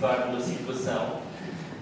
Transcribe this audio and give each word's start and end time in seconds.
participar 0.00 0.26
numa 0.26 0.40
situação 0.40 1.20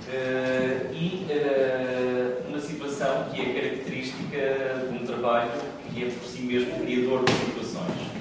uh, 0.09 0.93
e 0.93 1.27
uh, 1.31 2.49
uma 2.49 2.59
situação 2.59 3.27
que 3.33 3.41
é 3.41 3.45
característica 3.61 4.89
de 4.91 4.99
um 4.99 5.07
trabalho 5.07 5.51
que 5.89 6.05
é 6.05 6.11
por 6.11 6.29
si 6.29 6.43
mesmo 6.43 6.81
criador 6.81 7.25
de 7.25 7.33
situações. 7.33 8.19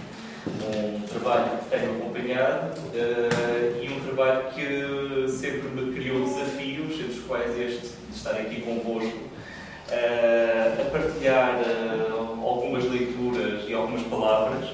Um 0.47 1.01
trabalho 1.01 1.57
que 1.57 1.69
tenho 1.69 1.97
acompanhado 1.97 2.79
uh, 2.79 3.83
e 3.83 3.89
um 3.89 3.99
trabalho 4.01 4.43
que 4.53 5.29
sempre 5.29 5.69
me 5.69 5.93
criou 5.93 6.23
desafios, 6.25 6.99
entre 6.99 7.19
os 7.19 7.25
quais 7.25 7.59
este 7.59 7.87
de 8.09 8.15
estar 8.15 8.31
aqui 8.31 8.61
convosco, 8.61 9.27
a 9.89 10.89
partilhar 10.89 11.59
algumas 12.41 12.83
leituras 12.85 13.63
e 13.67 13.73
algumas 13.73 14.03
palavras 14.03 14.69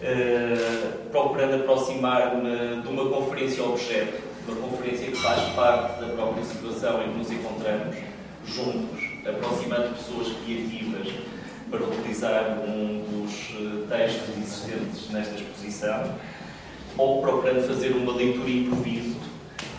Uh, 0.00 1.10
procurando 1.10 1.56
aproximar-me 1.56 2.82
de 2.82 2.88
uma 2.88 3.10
conferência 3.10 3.64
objeto, 3.64 4.27
uma 4.48 4.68
conferência 4.68 5.06
que 5.10 5.16
faz 5.16 5.52
parte 5.54 6.00
da 6.00 6.08
própria 6.08 6.44
situação 6.44 7.02
em 7.02 7.12
que 7.12 7.18
nos 7.18 7.30
encontramos, 7.30 7.96
juntos, 8.46 9.00
aproximando 9.26 9.94
pessoas 9.94 10.28
criativas 10.44 11.12
para 11.70 11.84
utilizar 11.84 12.58
um 12.66 13.04
dos 13.04 13.50
eh, 13.50 13.96
textos 13.96 14.36
existentes 14.38 15.10
nesta 15.10 15.34
exposição, 15.34 16.14
ou 16.96 17.20
procurando 17.20 17.66
fazer 17.66 17.90
uma 17.90 18.14
leitura 18.14 18.48
improviso, 18.48 19.16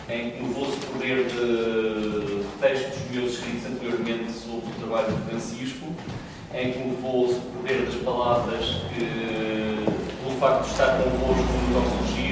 em 0.08 0.30
que 0.30 0.42
no 0.42 0.52
vosso 0.52 0.76
poder 0.86 1.26
de 1.26 2.44
textos 2.60 2.98
meus 3.10 3.32
escritos 3.32 3.66
anteriormente 3.66 4.32
sobre 4.32 4.70
o 4.70 4.74
trabalho 4.78 5.16
de 5.16 5.30
Francisco, 5.30 5.86
em 6.54 6.72
que 6.72 6.78
me 6.78 6.96
vou 6.96 7.28
socorrer 7.28 7.84
das 7.86 7.94
palavras 7.96 8.64
que, 8.94 9.84
pelo 10.22 10.38
facto 10.40 10.64
de 10.64 10.70
estar 10.70 11.02
convosco, 11.02 11.42
me 11.42 11.74
vão 11.74 12.06
surgir 12.06 12.29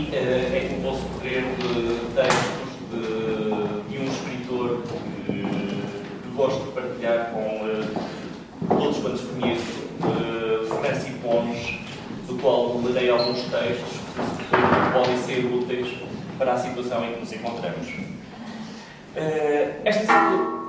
em 0.00 0.68
que 0.68 0.74
me 0.74 0.82
vou 0.82 0.96
socorrer 0.96 1.42
de 1.42 2.00
textos 2.14 2.64
de, 2.90 3.90
de 3.90 3.98
um 3.98 4.04
escritor 4.04 4.82
que, 4.82 5.32
que, 5.32 6.28
gosto 6.34 6.64
de 6.64 6.72
partilhar 6.72 7.30
com 7.30 7.64
uh, 7.64 8.76
todos 8.76 8.98
quantos 8.98 9.20
conheço, 9.20 9.84
uh, 10.00 10.66
Franci 10.80 11.10
Pons, 11.22 11.78
do 12.26 12.36
qual 12.40 12.78
lerei 12.78 13.08
alguns 13.10 13.42
textos 13.42 14.00
que 14.38 14.92
podem 14.92 15.16
ser 15.18 15.44
úteis 15.44 15.96
para 16.38 16.54
a 16.54 16.58
situação 16.58 17.04
em 17.04 17.12
que 17.12 17.20
nos 17.20 17.32
encontramos. 17.32 17.88
Uh, 17.88 19.80
esta 19.84 20.00
situação 20.00 20.64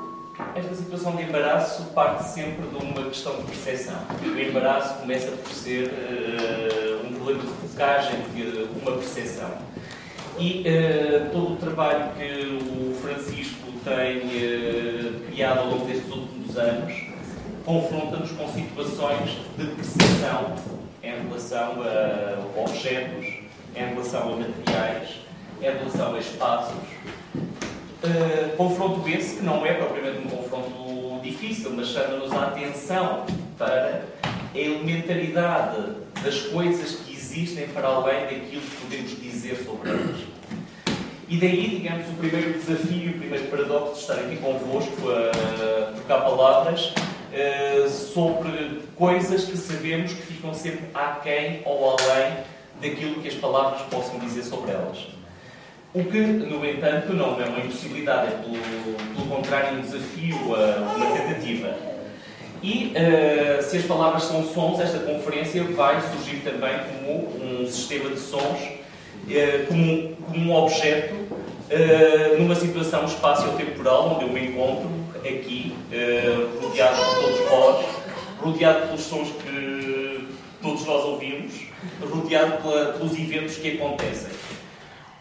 esta 0.53 0.75
situação 0.75 1.15
de 1.15 1.23
embaraço 1.23 1.83
parte 1.93 2.27
sempre 2.29 2.67
de 2.67 2.75
uma 2.75 3.05
questão 3.05 3.37
de 3.37 3.43
percepção. 3.43 3.95
O 4.21 4.39
embaraço 4.39 4.99
começa 4.99 5.31
por 5.31 5.51
ser 5.51 5.87
uh, 5.87 6.84
problema 7.25 7.41
de 7.41 7.67
focagem 7.67 8.19
de 8.35 8.69
uma 8.81 8.91
percepção. 8.97 9.49
E 10.37 10.61
uh, 10.61 11.31
todo 11.31 11.53
o 11.53 11.55
trabalho 11.55 12.11
que 12.17 12.59
o 12.61 12.95
Francisco 13.01 13.71
tem 13.83 14.17
uh, 14.19 15.21
criado 15.27 15.59
ao 15.59 15.69
longo 15.69 15.85
destes 15.85 16.11
últimos 16.11 16.55
anos 16.57 16.93
confronta-nos 17.65 18.31
com 18.31 18.47
situações 18.49 19.37
de 19.57 19.65
percepção 19.65 20.55
em 21.01 21.27
relação 21.27 21.77
a 21.81 22.59
objetos, 22.61 23.25
em 23.75 23.85
relação 23.85 24.33
a 24.33 24.35
materiais, 24.35 25.09
em 25.59 25.63
relação 25.63 26.15
a 26.15 26.19
espaços 26.19 26.95
Uh, 28.03 28.55
confronto 28.55 29.09
esse 29.09 29.37
que 29.37 29.43
não 29.43 29.65
é 29.65 29.73
propriamente 29.73 30.19
um 30.19 30.29
confronto 30.29 31.19
difícil, 31.23 31.71
mas 31.73 31.87
chama-nos 31.87 32.31
a 32.33 32.47
atenção 32.47 33.25
para 33.57 34.03
a 34.53 34.57
elementaridade 34.57 35.77
das 36.25 36.41
coisas 36.41 37.04
existem 37.35 37.67
para 37.67 37.87
além 37.87 38.21
daquilo 38.21 38.61
que 38.61 38.75
podemos 38.81 39.21
dizer 39.21 39.57
sobre 39.65 39.89
elas. 39.89 40.21
E 41.27 41.37
daí, 41.37 41.79
digamos, 41.81 42.07
o 42.07 42.13
primeiro 42.13 42.53
desafio, 42.53 43.11
o 43.11 43.19
primeiro 43.19 43.45
paradoxo 43.47 43.93
de 43.95 43.99
estar 43.99 44.13
aqui 44.13 44.37
convosco 44.37 45.09
a 45.09 45.91
trocar 45.91 46.21
palavras 46.21 46.93
uh, 46.93 47.89
sobre 47.89 48.81
coisas 48.95 49.43
que 49.43 49.57
sabemos 49.57 50.13
que 50.13 50.21
ficam 50.21 50.53
sempre 50.53 50.85
aquém 50.93 51.61
ou 51.65 51.97
além 51.97 52.37
daquilo 52.81 53.21
que 53.21 53.27
as 53.27 53.33
palavras 53.35 53.81
possam 53.89 54.19
dizer 54.19 54.43
sobre 54.43 54.71
elas. 54.71 55.07
O 55.93 56.03
que, 56.03 56.19
no 56.19 56.65
entanto, 56.65 57.13
não 57.13 57.41
é 57.41 57.45
uma 57.45 57.59
impossibilidade, 57.59 58.33
é 58.33 58.37
pelo, 58.37 58.61
pelo 59.15 59.27
contrário 59.27 59.79
um 59.79 59.81
desafio, 59.81 60.35
uma 60.35 61.17
tentativa. 61.17 61.94
E 62.65 62.93
uh, 62.97 63.61
se 63.61 63.77
as 63.77 63.85
palavras 63.85 64.23
são 64.23 64.43
sons, 64.43 64.79
esta 64.79 64.97
conferência 64.97 65.63
vai 65.65 66.01
surgir 66.01 66.37
também 66.37 66.75
como 66.79 67.61
um 67.61 67.67
sistema 67.67 68.09
de 68.09 68.19
sons, 68.19 68.41
uh, 68.41 69.67
como, 69.67 70.15
como, 70.15 70.51
um 70.51 70.55
objeto, 70.55 71.13
uh, 71.13 72.39
numa 72.39 72.55
situação 72.55 73.05
espaço-temporal 73.05 74.15
onde 74.15 74.25
eu 74.25 74.29
me 74.31 74.47
encontro 74.47 74.89
aqui, 75.17 75.75
rodeado 76.59 76.97
por 76.97 77.21
todos 77.21 77.49
vós, 77.49 77.85
rodeado 78.41 78.87
pelos 78.87 79.01
sons 79.01 79.27
que 79.43 80.27
todos 80.59 80.85
nós 80.87 81.05
ouvimos, 81.05 81.53
rodeado 82.01 82.63
pela, 82.63 82.93
pelos 82.93 83.13
eventos 83.13 83.57
que 83.57 83.73
acontecem. 83.73 84.31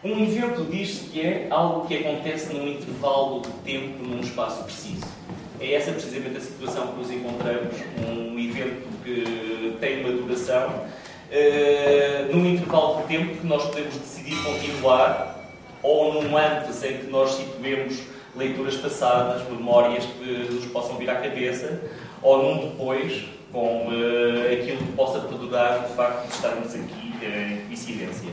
Um 0.03 0.23
evento 0.23 0.63
diz-se 0.63 1.09
que 1.09 1.21
é 1.21 1.47
algo 1.51 1.87
que 1.87 1.97
acontece 1.97 2.53
num 2.53 2.67
intervalo 2.67 3.41
de 3.41 3.49
tempo, 3.63 4.03
num 4.03 4.21
espaço 4.21 4.63
preciso. 4.63 5.24
É 5.65 5.73
essa 5.73 5.91
precisamente 5.91 6.37
a 6.37 6.41
situação 6.41 6.87
que 6.89 6.99
nos 6.99 7.09
encontramos, 7.09 7.75
um 8.07 8.37
evento 8.37 8.87
que 9.03 9.75
tem 9.79 10.01
uma 10.01 10.11
duração, 10.11 10.69
uh, 10.69 12.35
num 12.35 12.45
intervalo 12.45 13.01
de 13.01 13.07
tempo 13.07 13.35
que 13.37 13.47
nós 13.47 13.63
podemos 13.65 13.95
decidir 13.95 14.35
continuar, 14.43 15.51
ou 15.81 16.21
num 16.21 16.37
antes 16.37 16.83
em 16.83 16.99
que 16.99 17.07
nós 17.07 17.31
situemos 17.31 17.99
leituras 18.35 18.75
passadas, 18.75 19.41
memórias 19.49 20.05
que 20.05 20.53
nos 20.53 20.65
possam 20.65 20.97
vir 20.97 21.09
à 21.09 21.15
cabeça, 21.15 21.81
ou 22.21 22.43
num 22.43 22.69
depois, 22.69 23.25
com 23.51 23.87
uh, 23.87 24.53
aquilo 24.53 24.77
que 24.77 24.91
possa 24.91 25.19
perdurar 25.21 25.83
o 25.83 25.95
facto 25.95 26.27
de 26.27 26.33
estarmos 26.35 26.75
aqui 26.75 27.13
uh, 27.21 27.53
em 27.53 27.65
coincidência. 27.65 28.29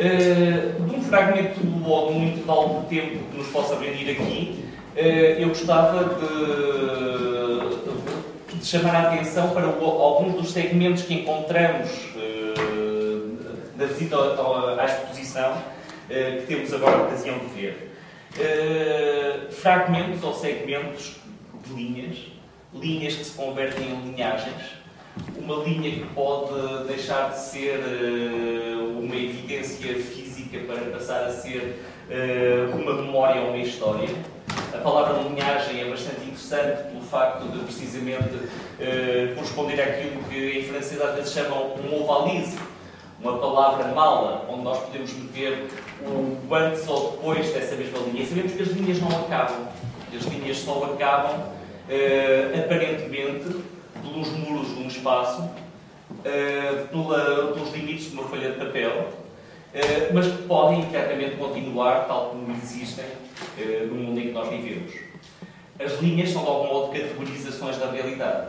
Eh, 0.00 0.76
de 0.78 0.94
um 0.94 1.02
fragmento 1.02 1.58
ou 1.84 2.12
de 2.12 2.18
um 2.20 2.28
intervalo 2.28 2.82
de 2.82 2.86
tempo 2.86 3.18
que 3.32 3.36
nos 3.36 3.48
possa 3.48 3.74
venir 3.74 4.08
aqui, 4.12 4.64
uh, 4.64 4.67
eu 4.98 5.48
gostava 5.50 6.16
de, 6.16 6.26
de, 8.58 8.66
chamar 8.66 8.96
a 8.96 9.12
atenção 9.12 9.50
para 9.50 9.66
alguns 9.66 10.34
dos 10.34 10.50
segmentos 10.50 11.04
que 11.04 11.14
encontramos 11.14 11.88
uh, 12.16 13.38
na 13.76 13.84
visita 13.86 14.16
à 14.16 14.84
exposição 14.84 15.78
que 16.08 16.46
temos 16.46 16.72
agora 16.72 16.96
a 16.96 17.02
ocasião 17.02 17.38
de 17.38 17.46
ver. 17.54 17.92
fragmentos 19.50 20.24
ou 20.24 20.34
segmentos 20.34 21.16
de 21.64 21.74
linhas, 21.74 22.16
linhas 22.74 23.14
que 23.14 23.24
se 23.24 23.36
convertem 23.36 23.84
em 23.90 24.10
linhagens, 24.10 24.78
uma 25.36 25.62
linha 25.62 25.90
que 25.90 26.06
pode 26.14 26.86
deixar 26.88 27.30
de 27.30 27.38
ser 27.38 27.78
uma 28.98 29.14
evidência 29.14 29.94
física 29.96 30.58
para 30.66 30.90
passar 30.90 31.24
a 31.24 31.30
ser 31.30 31.78
uma 32.72 32.94
memória 32.94 33.42
ou 33.42 33.48
uma 33.48 33.58
história. 33.58 34.08
A 34.74 34.78
palavra 34.78 35.22
linhagem 35.22 35.80
é 35.80 35.84
bastante 35.88 36.20
interessante 36.22 36.84
pelo 36.88 37.00
facto 37.02 37.48
de 37.48 37.58
precisamente 37.60 38.34
uh, 38.34 39.34
corresponder 39.34 39.80
àquilo 39.80 40.22
que 40.24 40.58
em 40.58 40.64
francês 40.64 41.00
às 41.00 41.14
vezes 41.14 41.32
chamam 41.32 41.74
um 41.76 42.02
ovalize, 42.02 42.58
uma 43.20 43.38
palavra 43.38 43.88
mala, 43.94 44.46
onde 44.48 44.62
nós 44.62 44.78
podemos 44.78 45.12
meter 45.14 45.68
o 46.02 46.54
antes 46.54 46.86
ou 46.86 47.12
depois 47.12 47.50
dessa 47.52 47.74
mesma 47.76 47.98
linha. 47.98 48.22
E 48.22 48.26
sabemos 48.26 48.52
que 48.52 48.62
as 48.62 48.68
linhas 48.68 49.00
não 49.00 49.08
acabam. 49.08 49.68
As 50.14 50.24
linhas 50.24 50.58
só 50.58 50.84
acabam 50.84 51.58
aparentemente 52.64 53.64
pelos 54.02 54.28
muros 54.28 54.68
de 54.74 54.82
um 54.82 54.86
espaço, 54.86 55.42
uh, 55.42 56.88
pela, 56.88 57.52
pelos 57.52 57.72
limites 57.72 58.10
de 58.10 58.12
uma 58.12 58.24
folha 58.24 58.50
de 58.50 58.58
papel, 58.58 59.08
uh, 59.74 60.14
mas 60.14 60.26
que 60.26 60.42
podem 60.42 60.80
internamente 60.80 61.36
continuar 61.36 62.06
tal 62.06 62.30
como 62.30 62.56
existem 62.56 63.04
uh, 63.04 63.86
no 63.86 63.94
mundo 63.94 64.20
em 64.20 64.28
que 64.28 64.32
nós 64.32 64.48
vivemos. 64.48 64.92
As 65.78 66.00
linhas 66.00 66.30
são, 66.30 66.42
de 66.42 66.48
algum 66.48 66.66
modo, 66.66 66.92
categorizações 66.92 67.76
da 67.78 67.90
realidade. 67.90 68.48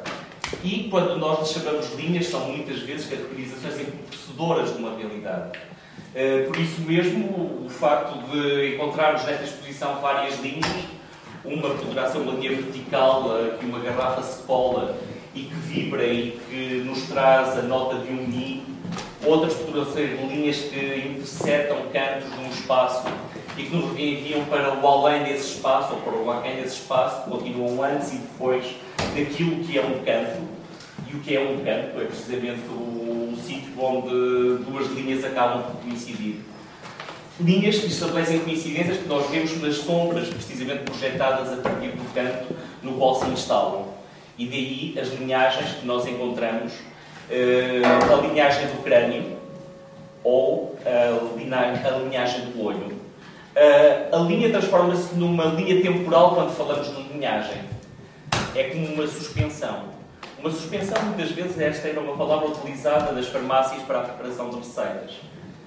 E, 0.64 0.88
quando 0.90 1.16
nós 1.18 1.40
lhes 1.40 1.52
chamamos 1.52 1.94
linhas, 1.96 2.28
são 2.28 2.48
muitas 2.48 2.80
vezes 2.80 3.08
categorizações 3.08 3.80
empobrecedoras 3.80 4.74
de 4.74 4.80
uma 4.80 4.98
realidade. 4.98 5.60
Por 6.48 6.58
isso 6.58 6.82
mesmo, 6.82 7.66
o 7.66 7.70
facto 7.70 8.18
de 8.32 8.74
encontrarmos 8.74 9.24
nesta 9.26 9.44
exposição 9.44 10.02
várias 10.02 10.40
linhas, 10.40 10.66
uma 11.46 11.70
poderá 11.76 12.10
ser 12.10 12.18
uma 12.18 12.32
linha 12.32 12.56
vertical, 12.56 13.30
que 13.60 13.66
uma 13.66 13.78
garrafa 13.78 14.24
se 14.24 14.42
cola 14.42 14.98
e 15.36 15.42
que 15.42 15.54
vibra 15.54 16.06
e 16.08 16.32
que 16.50 16.84
nos 16.84 17.04
traz 17.04 17.58
a 17.60 17.62
nota 17.62 18.00
de 18.00 18.12
um 18.12 18.28
Mi, 18.28 18.59
outras 19.26 19.54
poderão 19.54 19.86
ser 19.92 20.18
linhas 20.28 20.58
que 20.58 21.08
interceptam 21.10 21.78
cantos 21.92 22.32
de 22.32 22.40
um 22.40 22.50
espaço 22.50 23.08
e 23.58 23.64
que 23.64 23.76
nos 23.76 23.92
enviam 23.92 24.46
para 24.46 24.80
o 24.80 24.88
além 24.88 25.24
desse 25.24 25.56
espaço, 25.56 25.94
ou 25.94 26.00
para 26.02 26.16
o 26.16 26.32
aquém 26.32 26.56
desse 26.56 26.76
espaço, 26.76 27.30
continuam 27.30 27.84
antes 27.84 28.14
e 28.14 28.18
depois 28.18 28.66
daquilo 29.16 29.64
que 29.64 29.78
é 29.78 29.82
um 29.82 30.04
canto. 30.04 30.60
E 31.12 31.16
o 31.16 31.20
que 31.20 31.36
é 31.36 31.40
um 31.42 31.58
canto 31.58 32.00
é 32.00 32.06
precisamente 32.06 32.62
o, 32.70 33.34
o 33.34 33.38
sítio 33.46 33.74
onde 33.80 34.64
duas 34.64 34.88
linhas 34.92 35.26
acabam 35.26 35.64
por 35.64 35.82
coincidir. 35.82 36.42
Linhas 37.40 37.80
que 37.80 37.88
estabelecem 37.88 38.40
coincidências 38.40 38.98
que 38.98 39.08
nós 39.08 39.30
vemos 39.30 39.62
nas 39.62 39.78
sombras, 39.78 40.28
precisamente 40.30 40.84
projetadas 40.84 41.52
a 41.54 41.62
partir 41.62 41.88
do 41.88 42.14
canto 42.14 42.54
no 42.84 42.94
qual 42.94 43.16
se 43.16 43.28
instalam. 43.30 43.88
E 44.38 44.46
daí 44.46 44.96
as 45.00 45.10
linhagens 45.20 45.80
que 45.80 45.86
nós 45.86 46.06
encontramos, 46.08 46.74
a 47.32 48.28
linhagem 48.28 48.68
do 48.68 48.84
crânio 48.84 49.38
ou 50.24 50.78
a, 50.86 51.98
linhagem 52.04 52.52
do 52.52 52.64
olho. 52.64 53.00
Uh, 53.56 54.16
a 54.16 54.20
linha 54.20 54.50
transforma-se 54.50 55.16
numa 55.16 55.46
linha 55.46 55.82
temporal 55.82 56.36
quando 56.36 56.56
falamos 56.56 56.96
de 56.96 57.02
linhagem. 57.14 57.62
É 58.56 58.64
como 58.66 58.86
uma 58.94 59.08
suspensão. 59.08 59.84
Uma 60.40 60.52
suspensão, 60.52 61.02
muitas 61.04 61.32
vezes, 61.32 61.60
esta 61.60 61.90
era 61.90 62.00
uma 62.00 62.16
palavra 62.16 62.48
utilizada 62.48 63.12
das 63.12 63.28
farmácias 63.28 63.82
para 63.84 64.00
a 64.00 64.04
preparação 64.04 64.50
de 64.50 64.58
receitas. 64.58 65.16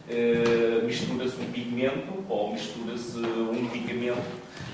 Uh, 0.09 0.85
mistura-se 0.87 1.37
um 1.41 1.53
pigmento 1.53 2.25
ou 2.29 2.53
mistura-se 2.53 3.19
um 3.19 3.53
medicamento 3.53 4.23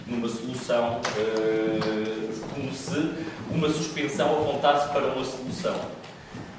numa 0.06 0.28
solução, 0.28 1.00
uh, 1.00 2.50
como 2.54 2.72
se 2.72 3.12
uma 3.50 3.68
suspensão 3.68 4.42
apontasse 4.42 4.92
para 4.92 5.06
uma 5.06 5.24
solução. 5.24 5.78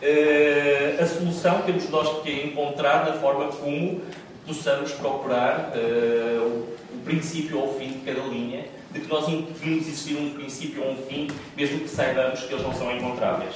Uh, 0.01 1.01
a 1.01 1.06
solução 1.06 1.62
temos 1.63 1.90
nós 1.90 2.24
que 2.24 2.31
encontrar 2.31 3.06
na 3.06 3.13
forma 3.13 3.48
como 3.48 4.01
possamos 4.48 4.94
procurar 4.94 5.74
uh, 5.75 6.66
o, 6.94 7.00
princípio 7.04 7.60
ou 7.60 7.75
o 7.75 7.80
fim 7.80 7.90
de 7.90 8.00
cada 8.00 8.22
linha, 8.28 8.66
de 8.92 9.00
que 9.01 9.07
nós 9.07 9.28
intuimos 9.28 9.88
existir 9.88 10.16
um 10.16 10.31
princípio 10.31 10.84
ou 10.84 10.92
um 10.92 10.98
fim, 10.98 11.28
mesmo 11.57 11.80
que 11.80 11.90
saibamos 11.90 12.42
que 12.42 12.54
eles 12.54 12.63
não 12.63 12.74
são 12.74 12.96
encontráveis. 12.96 13.56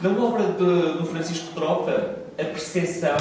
Na 0.00 0.10
obra 0.10 0.44
de, 0.44 0.98
do 0.98 1.06
Francisco 1.06 1.54
Tropa, 1.54 2.16
a 2.36 2.44
percepção 2.44 3.16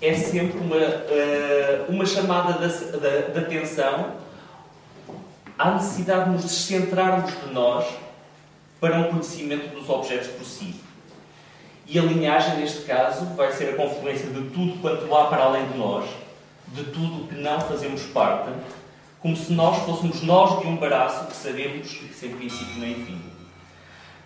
é 0.00 0.14
sempre 0.14 0.58
uma, 0.58 0.76
uh, 0.76 1.90
uma 1.90 2.06
chamada 2.06 2.66
de 2.66 3.38
atenção 3.38 4.12
à 5.58 5.72
necessidade 5.72 6.24
de 6.24 6.30
nos 6.30 6.42
descentrarmos 6.44 7.30
de 7.30 7.52
nós 7.52 7.84
para 8.80 8.98
um 8.98 9.04
conhecimento 9.10 9.74
dos 9.74 9.88
objetos 9.88 10.28
por 10.28 10.46
si. 10.46 10.81
E 11.86 11.98
a 11.98 12.02
linhagem, 12.02 12.58
neste 12.58 12.82
caso, 12.82 13.26
vai 13.34 13.52
ser 13.52 13.70
a 13.70 13.76
confluência 13.76 14.28
de 14.28 14.50
tudo 14.50 14.80
quanto 14.80 15.14
há 15.14 15.26
para 15.26 15.44
além 15.44 15.66
de 15.68 15.78
nós, 15.78 16.08
de 16.68 16.84
tudo 16.84 17.28
que 17.28 17.34
não 17.34 17.60
fazemos 17.60 18.02
parte, 18.04 18.50
como 19.20 19.36
se 19.36 19.52
nós 19.52 19.78
fôssemos 19.84 20.22
nós 20.22 20.60
de 20.60 20.66
um 20.66 20.76
baraço 20.76 21.26
que 21.26 21.36
sabemos 21.36 22.00
sem 22.14 22.34
princípio 22.34 22.78
nem 22.78 22.94
fim. 22.94 23.20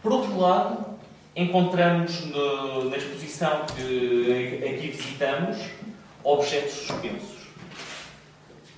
Por 0.02 0.12
outro 0.12 0.38
lado, 0.38 0.86
encontramos 1.34 2.24
no, 2.26 2.88
na 2.88 2.96
exposição 2.96 3.66
que 3.74 4.62
aqui 4.64 4.88
visitamos 4.88 5.58
objetos 6.24 6.72
suspensos. 6.72 7.36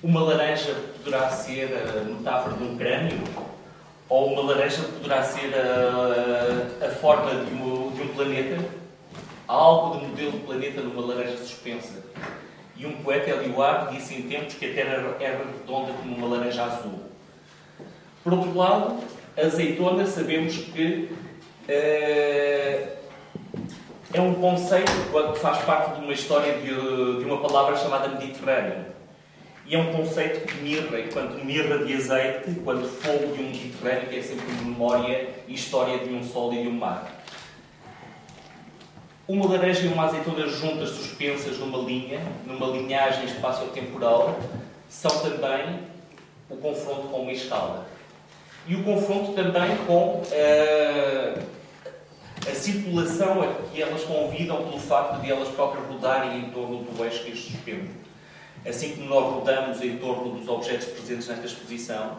Uma 0.03 0.21
laranja 0.21 0.75
poderá 0.97 1.29
ser 1.29 1.69
a 1.73 2.03
metáfora 2.03 2.55
de 2.57 2.63
um 2.63 2.77
crânio, 2.77 3.19
ou 4.09 4.33
uma 4.33 4.51
laranja 4.51 4.81
poderá 4.81 5.23
ser 5.23 5.53
a, 5.55 6.85
a 6.85 6.89
forma 6.89 7.45
de 7.45 7.53
um, 7.53 7.78
de 7.99 8.03
um 8.03 8.13
planeta. 8.13 8.57
Há 9.47 9.53
algo 9.53 9.99
de 9.99 10.07
modelo 10.07 10.31
de 10.31 10.39
planeta 10.39 10.81
numa 10.81 11.05
laranja 11.05 11.37
suspensa. 11.37 12.03
E 12.75 12.85
um 12.85 12.93
poeta, 13.03 13.29
Eliade, 13.31 13.95
disse 13.95 14.15
em 14.15 14.21
tempos 14.23 14.53
que 14.55 14.65
a 14.65 14.73
Terra 14.73 15.17
era 15.19 15.37
redonda 15.37 15.93
como 15.93 16.15
uma 16.15 16.37
laranja 16.37 16.63
azul. 16.63 16.99
Por 18.23 18.33
outro 18.33 18.55
lado, 18.55 19.03
a 19.37 19.41
azeitona 19.41 20.05
sabemos 20.05 20.55
que 20.55 21.09
uh, 21.67 22.99
é 24.13 24.21
um 24.21 24.33
conceito 24.35 24.91
que 25.33 25.39
faz 25.39 25.59
parte 25.63 25.99
de 25.99 26.05
uma 26.05 26.13
história 26.13 26.53
de, 26.59 26.67
de 27.19 27.25
uma 27.25 27.41
palavra 27.41 27.75
chamada 27.77 28.07
Mediterrâneo 28.07 28.85
e 29.69 29.75
é 29.75 29.77
um 29.77 29.93
conceito 29.93 30.47
que 30.47 30.63
mirra, 30.63 30.99
enquanto 30.99 31.45
mirra 31.45 31.77
de 31.85 31.93
azeite, 31.93 32.59
quando 32.63 32.89
fogo 32.89 33.35
de 33.35 33.43
um 33.43 33.45
Mediterrâneo, 33.45 34.09
que 34.09 34.17
é 34.17 34.21
sempre 34.23 34.45
memória 34.63 35.29
e 35.47 35.53
história 35.53 35.99
de 35.99 36.11
um 36.11 36.23
sol 36.23 36.51
e 36.53 36.63
de 36.63 36.67
um 36.67 36.71
mar. 36.71 37.18
Uma 39.29 39.47
laranja 39.47 39.85
e 39.85 39.87
uma 39.87 40.05
azeitona 40.05 40.47
juntas, 40.47 40.89
suspensas 40.89 41.57
numa 41.57 41.77
linha, 41.77 42.19
numa 42.45 42.67
linhagem 42.67 43.25
espaço-temporal, 43.25 44.37
são 44.89 45.11
também 45.19 45.79
o 46.49 46.57
confronto 46.57 47.07
com 47.07 47.21
uma 47.21 47.31
escala. 47.31 47.87
E 48.67 48.75
o 48.75 48.83
confronto 48.83 49.33
também 49.33 49.77
com 49.87 50.21
uh, 50.21 51.43
a 52.45 52.55
circulação 52.55 53.41
a 53.43 53.47
que 53.71 53.81
elas 53.81 54.03
convidam 54.03 54.57
pelo 54.63 54.79
facto 54.79 55.21
de 55.21 55.31
elas 55.31 55.47
próprias 55.49 55.87
rodarem 55.87 56.39
em 56.39 56.49
torno 56.49 56.83
do 56.83 57.05
eixo 57.05 57.23
que 57.23 57.31
as 57.31 57.39
suspende 57.39 57.99
assim 58.65 58.95
como 58.95 59.07
nós 59.07 59.33
rodamos 59.33 59.81
em 59.81 59.97
torno 59.97 60.31
dos 60.31 60.47
objetos 60.47 60.87
presentes 60.87 61.27
nesta 61.27 61.45
exposição, 61.45 62.17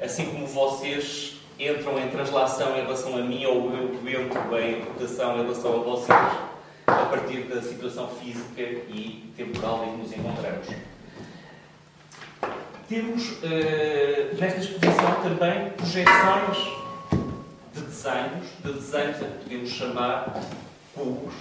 assim 0.00 0.26
como 0.26 0.46
vocês 0.46 1.36
entram 1.58 1.98
em 1.98 2.08
translação 2.08 2.76
em 2.76 2.82
relação 2.82 3.16
a 3.16 3.20
mim 3.20 3.44
ou 3.46 3.72
eu 3.72 4.22
entro 4.22 4.58
em 4.58 4.82
rotação 4.82 5.38
em 5.38 5.42
relação 5.42 5.80
a 5.80 5.82
vocês, 5.82 6.18
a 6.88 7.06
partir 7.06 7.42
da 7.42 7.60
situação 7.60 8.08
física 8.08 8.62
e 8.62 9.30
temporal 9.36 9.84
em 9.84 9.92
que 9.92 9.96
nos 9.98 10.12
encontramos. 10.12 10.66
Temos 12.88 13.32
uh, 13.32 14.36
nesta 14.40 14.60
exposição 14.60 15.22
também 15.22 15.70
projeções 15.70 16.56
de 17.74 17.80
desenhos, 17.82 18.46
de 18.64 18.72
desenhos 18.72 19.16
a 19.16 19.26
que 19.26 19.44
podemos 19.44 19.68
chamar 19.68 20.40
cubos, 20.94 21.34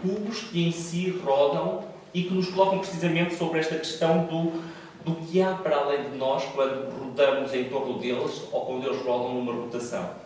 cubos 0.00 0.40
que 0.40 0.66
em 0.66 0.72
si 0.72 1.10
rodam 1.24 1.84
e 2.12 2.24
que 2.24 2.34
nos 2.34 2.48
colocam 2.48 2.80
precisamente 2.80 3.36
sobre 3.36 3.60
esta 3.60 3.76
questão 3.76 4.24
do, 4.24 4.62
do 5.04 5.14
que 5.26 5.40
há 5.40 5.54
para 5.54 5.76
além 5.76 6.10
de 6.10 6.16
nós 6.16 6.44
quando 6.46 6.90
rodamos 6.98 7.54
em 7.54 7.64
torno 7.64 7.98
deles 7.98 8.42
ou 8.50 8.66
quando 8.66 8.86
eles 8.86 9.00
rodam 9.02 9.34
numa 9.34 9.52
rotação. 9.52 10.21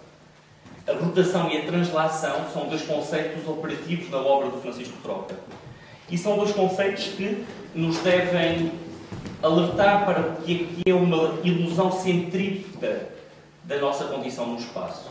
A 0.87 0.93
rotação 0.93 1.50
e 1.50 1.59
a 1.59 1.66
translação 1.66 2.47
são 2.52 2.69
dois 2.69 2.83
conceitos 2.83 3.47
operativos 3.49 4.09
na 4.09 4.19
obra 4.19 4.50
do 4.50 4.61
Francisco 4.61 4.97
Troca. 5.02 5.35
E 6.09 6.16
são 6.16 6.37
dois 6.37 6.52
conceitos 6.52 7.09
que 7.09 7.45
nos 7.75 7.99
devem 7.99 8.71
alertar 9.43 10.05
para 10.05 10.21
o 10.21 10.37
que 10.43 10.83
é 10.87 10.95
uma 10.95 11.40
ilusão 11.43 11.90
centrípeta 11.90 13.09
da 13.64 13.78
nossa 13.78 14.05
condição 14.05 14.47
no 14.47 14.59
espaço. 14.59 15.11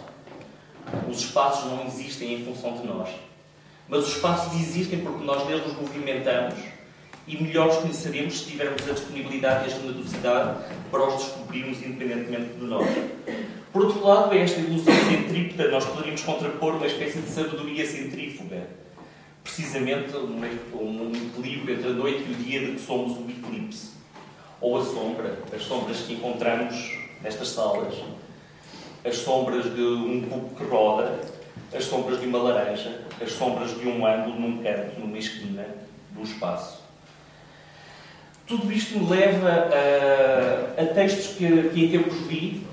Os 1.09 1.19
espaços 1.19 1.69
não 1.69 1.85
existem 1.85 2.35
em 2.35 2.45
função 2.45 2.77
de 2.77 2.87
nós. 2.87 3.09
Mas 3.89 4.07
os 4.07 4.15
espaços 4.15 4.53
existem 4.53 4.99
porque 4.99 5.25
nós 5.25 5.45
neles 5.45 5.67
nos 5.67 5.75
movimentamos 5.75 6.55
e 7.27 7.41
melhor 7.41 7.67
os 7.67 7.77
conheceremos 7.77 8.39
se 8.39 8.51
tivermos 8.51 8.87
a 8.89 8.93
disponibilidade 8.93 9.65
e 9.69 9.73
a 9.73 9.77
generosidade 9.77 10.57
para 10.89 11.05
os 11.05 11.15
descobrirmos 11.15 11.79
independentemente 11.83 12.53
de 12.53 12.65
nós. 12.65 12.87
Por 13.75 13.87
outro 13.87 14.07
lado, 14.07 14.33
é 14.33 14.41
esta 14.41 14.61
ilusão 14.61 14.93
centrípeta, 14.93 15.69
nós 15.69 15.83
poderíamos 15.83 16.21
contrapor 16.21 16.75
uma 16.75 16.87
espécie 16.87 17.19
de 17.19 17.27
sabedoria 17.27 17.85
centrífuga. 17.85 18.67
Precisamente 19.43 20.15
um 20.15 21.11
equilíbrio 21.13 21.75
entre 21.75 21.89
a 21.89 21.93
noite 21.93 22.23
e 22.25 22.31
o 22.31 22.35
dia 22.35 22.59
de 22.61 22.71
que 22.71 22.79
somos 22.79 23.17
o 23.17 23.29
eclipse. 23.29 23.89
Ou 24.61 24.79
a 24.79 24.85
sombra, 24.85 25.39
as 25.53 25.61
sombras 25.61 25.97
que 25.97 26.13
encontramos 26.13 26.97
nestas 27.21 27.49
salas. 27.49 27.95
As 29.03 29.17
sombras 29.17 29.65
de 29.65 29.81
um 29.81 30.21
cubo 30.21 30.55
que 30.55 30.63
roda, 30.63 31.19
as 31.75 31.83
sombras 31.83 32.21
de 32.21 32.27
uma 32.27 32.37
laranja, 32.43 33.01
as 33.21 33.33
sombras 33.33 33.77
de 33.77 33.85
um 33.89 34.07
ângulo 34.07 34.39
num 34.39 34.63
canto, 34.63 35.01
numa 35.01 35.17
esquina 35.17 35.67
do 36.11 36.23
espaço. 36.23 36.81
Tudo 38.47 38.71
isto 38.71 38.97
me 38.97 39.09
leva 39.09 39.49
a, 39.49 40.81
a 40.81 40.85
textos 40.93 41.35
que, 41.35 41.71
que 41.73 41.83
em 41.83 41.91
tempos 41.91 42.15
e 42.31 42.64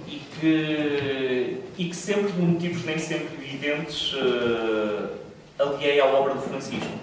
que, 0.42 1.61
e 1.78 1.84
que 1.84 1.94
sempre, 1.94 2.32
de 2.32 2.42
motivos 2.42 2.84
nem 2.84 2.99
sempre 2.99 3.37
evidentes, 3.37 4.12
uh, 4.14 5.08
aliei 5.56 6.00
à 6.00 6.06
obra 6.06 6.34
do 6.34 6.42
Francisco. 6.42 6.99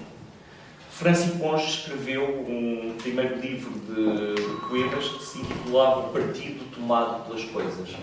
Francisco 0.91 1.39
Ponge 1.39 1.65
escreveu 1.65 2.25
um 2.25 2.96
primeiro 3.01 3.39
livro 3.39 3.72
de, 3.72 4.41
poemas 4.67 5.08
que 5.08 5.24
se 5.24 5.39
intitulava 5.39 6.01
O 6.01 6.10
Partido 6.10 6.69
Tomado 6.75 7.27
pelas 7.27 7.46
Coisas. 7.46 7.96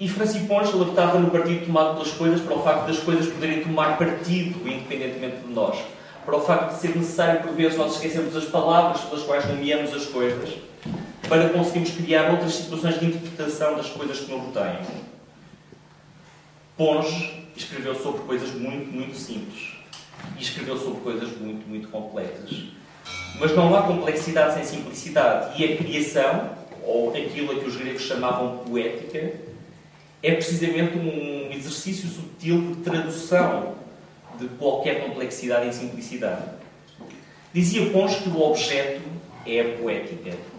E 0.00 0.08
Francisco 0.08 0.48
Pontes 0.48 0.72
alertava 0.72 1.18
no 1.18 1.30
partido 1.30 1.66
tomado 1.66 1.94
pelas 1.94 2.12
coisas 2.12 2.40
para 2.40 2.56
o 2.56 2.62
facto 2.62 2.86
das 2.86 2.98
coisas 2.98 3.30
poderem 3.30 3.62
tomar 3.62 3.98
partido 3.98 4.66
independentemente 4.66 5.42
de 5.46 5.52
nós. 5.52 5.78
Para 6.24 6.36
o 6.36 6.40
facto 6.40 6.74
de 6.74 6.80
ser 6.80 6.96
necessário, 6.96 7.42
por 7.42 7.52
vezes, 7.52 7.76
nós 7.76 7.92
esquecermos 7.92 8.34
as 8.34 8.46
palavras 8.46 9.02
pelas 9.02 9.24
quais 9.24 9.46
nomeamos 9.46 9.92
as 9.92 10.06
coisas 10.06 10.54
para 11.28 11.48
conseguirmos 11.48 11.90
criar 11.90 12.30
outras 12.30 12.54
situações 12.54 12.98
de 12.98 13.06
interpretação 13.06 13.76
das 13.76 13.88
coisas 13.88 14.20
que 14.20 14.30
nos 14.30 14.42
rodeiam. 14.42 14.82
Ponge 16.76 17.44
escreveu 17.56 17.94
sobre 17.94 18.22
coisas 18.22 18.52
muito, 18.52 18.92
muito 18.92 19.16
simples. 19.16 19.74
E 20.38 20.42
escreveu 20.42 20.76
sobre 20.76 21.00
coisas 21.00 21.36
muito, 21.38 21.68
muito 21.68 21.88
complexas. 21.88 22.64
Mas 23.38 23.54
não 23.54 23.74
há 23.76 23.82
complexidade 23.82 24.54
sem 24.54 24.64
simplicidade. 24.64 25.60
E 25.60 25.72
a 25.72 25.76
criação, 25.76 26.50
ou 26.84 27.10
aquilo 27.10 27.52
a 27.52 27.60
que 27.60 27.68
os 27.68 27.76
gregos 27.76 28.02
chamavam 28.02 28.58
poética, 28.58 29.32
é 30.22 30.32
precisamente 30.32 30.96
um 30.96 31.52
exercício 31.52 32.08
sutil 32.08 32.74
de 32.74 32.76
tradução 32.76 33.74
de 34.38 34.48
qualquer 34.48 35.06
complexidade 35.06 35.68
em 35.68 35.72
simplicidade. 35.72 36.42
Dizia 37.52 37.90
Pons 37.90 38.16
que 38.16 38.28
o 38.30 38.40
objeto 38.40 39.02
é 39.46 39.60
a 39.60 39.78
poética. 39.78 40.53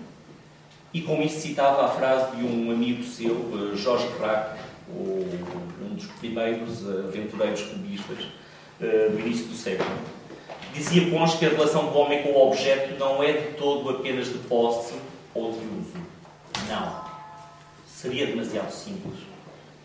E 0.95 1.01
com 1.01 1.21
isso 1.21 1.41
citava 1.41 1.83
a 1.83 1.87
frase 1.89 2.37
de 2.37 2.45
um 2.45 2.71
amigo 2.71 3.03
seu, 3.03 3.33
eh, 3.33 3.75
Jorge 3.75 4.07
Rack, 4.17 4.57
um 4.89 5.93
dos 5.93 6.05
primeiros 6.05 6.87
aventureiros 6.87 7.63
cubistas 7.63 8.27
eh, 8.79 9.09
do 9.09 9.19
início 9.19 9.45
do 9.47 9.55
século. 9.55 9.89
Dizia 10.73 11.11
Pons 11.11 11.35
que 11.35 11.45
a 11.47 11.49
relação 11.49 11.91
do 11.91 11.97
homem 11.97 12.23
com 12.23 12.29
o 12.29 12.47
objeto 12.47 12.97
não 12.97 13.21
é 13.21 13.33
de 13.33 13.57
todo 13.57 13.89
apenas 13.89 14.27
de 14.27 14.37
posse 14.47 14.93
ou 15.33 15.51
de 15.51 15.57
uso. 15.57 15.97
Não. 16.69 17.03
Seria 17.85 18.27
demasiado 18.27 18.71
simples. 18.71 19.19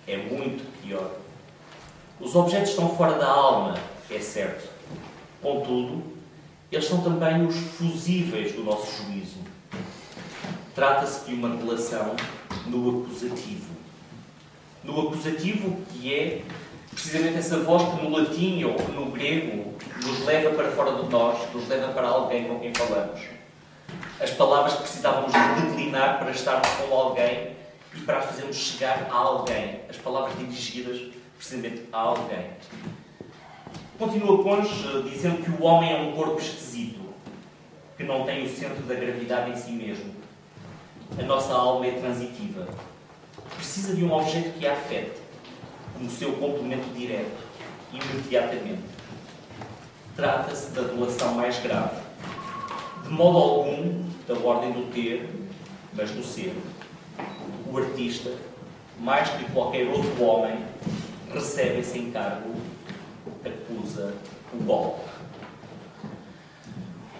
É 0.07 0.17
muito 0.17 0.64
pior. 0.81 1.11
Os 2.21 2.37
objetos 2.37 2.71
estão 2.71 2.88
fora 2.95 3.19
da 3.19 3.26
alma, 3.26 3.75
é 4.09 4.21
certo. 4.21 4.71
Contudo, 5.43 6.05
eles 6.71 6.85
são 6.85 7.02
também 7.02 7.45
os 7.45 7.57
fusíveis 7.57 8.52
do 8.52 8.62
nosso 8.62 9.02
juízo. 9.02 9.50
Trata-se 10.75 11.27
de 11.27 11.35
uma 11.35 11.57
relação 11.57 12.15
no 12.67 13.03
acusativo. 13.03 13.75
No 14.85 15.09
acusativo, 15.09 15.77
que 15.91 16.15
é 16.15 16.43
precisamente 16.91 17.39
essa 17.39 17.59
voz 17.59 17.83
que 17.83 18.05
no 18.05 18.17
latim 18.17 18.62
ou 18.65 18.79
no 18.89 19.11
grego 19.11 19.75
nos 20.05 20.25
leva 20.25 20.50
para 20.50 20.71
fora 20.71 21.03
de 21.03 21.11
nós, 21.11 21.53
nos 21.53 21.69
leva 21.69 21.93
para 21.93 22.09
alguém 22.09 22.45
com 22.45 22.61
quem 22.61 22.73
falamos. 22.73 23.21
As 24.21 24.31
palavras 24.31 24.75
que 24.75 24.83
precisávamos 24.83 25.33
de 25.33 25.67
declinar 25.67 26.19
para 26.19 26.31
estar 26.31 26.61
com 26.61 26.95
alguém 26.95 27.57
e 27.95 28.00
para 28.00 28.19
as 28.19 28.27
fazermos 28.27 28.57
chegar 28.57 29.09
a 29.11 29.17
alguém. 29.17 29.81
As 29.89 29.97
palavras 29.97 30.39
dirigidas 30.39 31.00
precisamente 31.37 31.83
a 31.93 31.99
alguém. 31.99 32.50
Continua 33.99 34.43
Conge 34.43 35.03
dizendo 35.11 35.43
que 35.43 35.50
o 35.50 35.65
homem 35.65 35.93
é 35.93 35.97
um 35.97 36.12
corpo 36.12 36.41
esquisito, 36.41 37.00
que 37.97 38.05
não 38.05 38.25
tem 38.25 38.45
o 38.45 38.49
centro 38.49 38.83
da 38.85 38.95
gravidade 38.95 39.50
em 39.50 39.57
si 39.57 39.73
mesmo. 39.73 40.20
A 41.19 41.23
nossa 41.23 41.52
alma 41.52 41.87
é 41.87 41.93
transitiva. 41.93 42.67
Precisa 43.57 43.95
de 43.95 44.05
um 44.05 44.12
objeto 44.12 44.59
que 44.59 44.67
a 44.67 44.73
afete, 44.73 45.21
como 45.95 46.11
seu 46.11 46.33
complemento 46.33 46.88
direto, 46.95 47.37
imediatamente. 47.93 48.83
Trata-se 50.17 50.71
da 50.71 50.83
doação 50.83 51.35
mais 51.35 51.59
grave. 51.59 52.00
De 53.05 53.11
modo 53.11 53.38
algum 53.38 54.05
da 54.26 54.35
ordem 54.35 54.73
do 54.73 54.93
ter, 54.93 55.29
mas 55.95 56.11
do 56.11 56.23
ser. 56.23 56.55
O 57.71 57.76
artista, 57.76 58.33
mais 58.99 59.29
que 59.31 59.45
qualquer 59.52 59.87
outro 59.88 60.23
homem, 60.23 60.59
recebe 61.33 61.81
esse 61.81 61.99
encargo 61.99 62.50
acusa 63.45 64.14
o 64.52 64.62
golpe. 64.64 65.00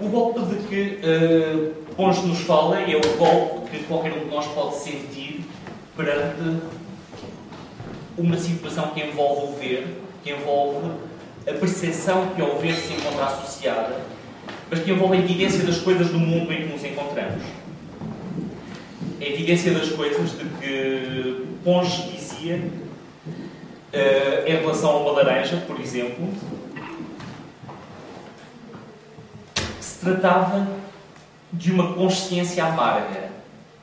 O 0.01 0.09
golpe 0.09 0.41
de 0.41 0.67
que 0.67 1.01
uh, 1.05 1.95
Ponge 1.95 2.27
nos 2.27 2.41
fala 2.41 2.81
é 2.81 2.97
o 2.97 3.17
golpe 3.17 3.60
que 3.71 3.85
qualquer 3.85 4.13
um 4.13 4.21
de 4.21 4.27
nós 4.27 4.47
pode 4.49 4.77
sentir 4.77 5.45
perante 5.97 6.61
uma 8.19 8.37
situação 8.37 8.89
que 8.89 9.01
envolve 9.01 9.53
o 9.53 9.57
ver, 9.57 10.03
que 10.23 10.33
envolve 10.33 10.91
a 11.47 11.53
percepção 11.53 12.29
que 12.35 12.43
ao 12.43 12.59
ver 12.59 12.75
se 12.75 12.93
encontra 12.93 13.27
associada, 13.27 14.01
mas 14.71 14.81
que 14.81 14.91
envolve 14.91 15.17
a 15.17 15.21
evidência 15.21 15.65
das 15.65 15.79
coisas 15.79 16.09
do 16.09 16.19
mundo 16.19 16.53
em 16.53 16.67
que 16.67 16.73
nos 16.73 16.85
encontramos. 16.85 17.43
A 19.21 19.25
evidência 19.25 19.73
das 19.73 19.91
coisas 19.91 20.33
de 20.33 20.45
que 20.45 21.47
Ponge 21.65 22.11
dizia 22.13 22.61
Uh, 23.91 24.47
em 24.47 24.55
relação 24.55 24.89
a 24.91 24.97
uma 24.99 25.11
laranja, 25.11 25.57
por 25.67 25.81
exemplo, 25.81 26.33
se 29.81 29.99
tratava 29.99 30.65
de 31.53 31.73
uma 31.73 31.95
consciência 31.95 32.65
amarga. 32.65 33.30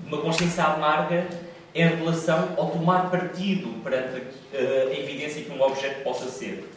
Uma 0.07 0.21
consciência 0.21 0.63
amarga 0.63 1.27
em 1.75 1.87
relação 1.87 2.55
ao 2.57 2.71
tomar 2.71 3.11
partido 3.11 3.81
perante 3.83 4.17
uh, 4.17 4.89
a 4.89 4.97
evidência 4.97 5.43
que 5.43 5.51
um 5.51 5.61
objeto 5.61 6.03
possa 6.03 6.27
ser. 6.27 6.67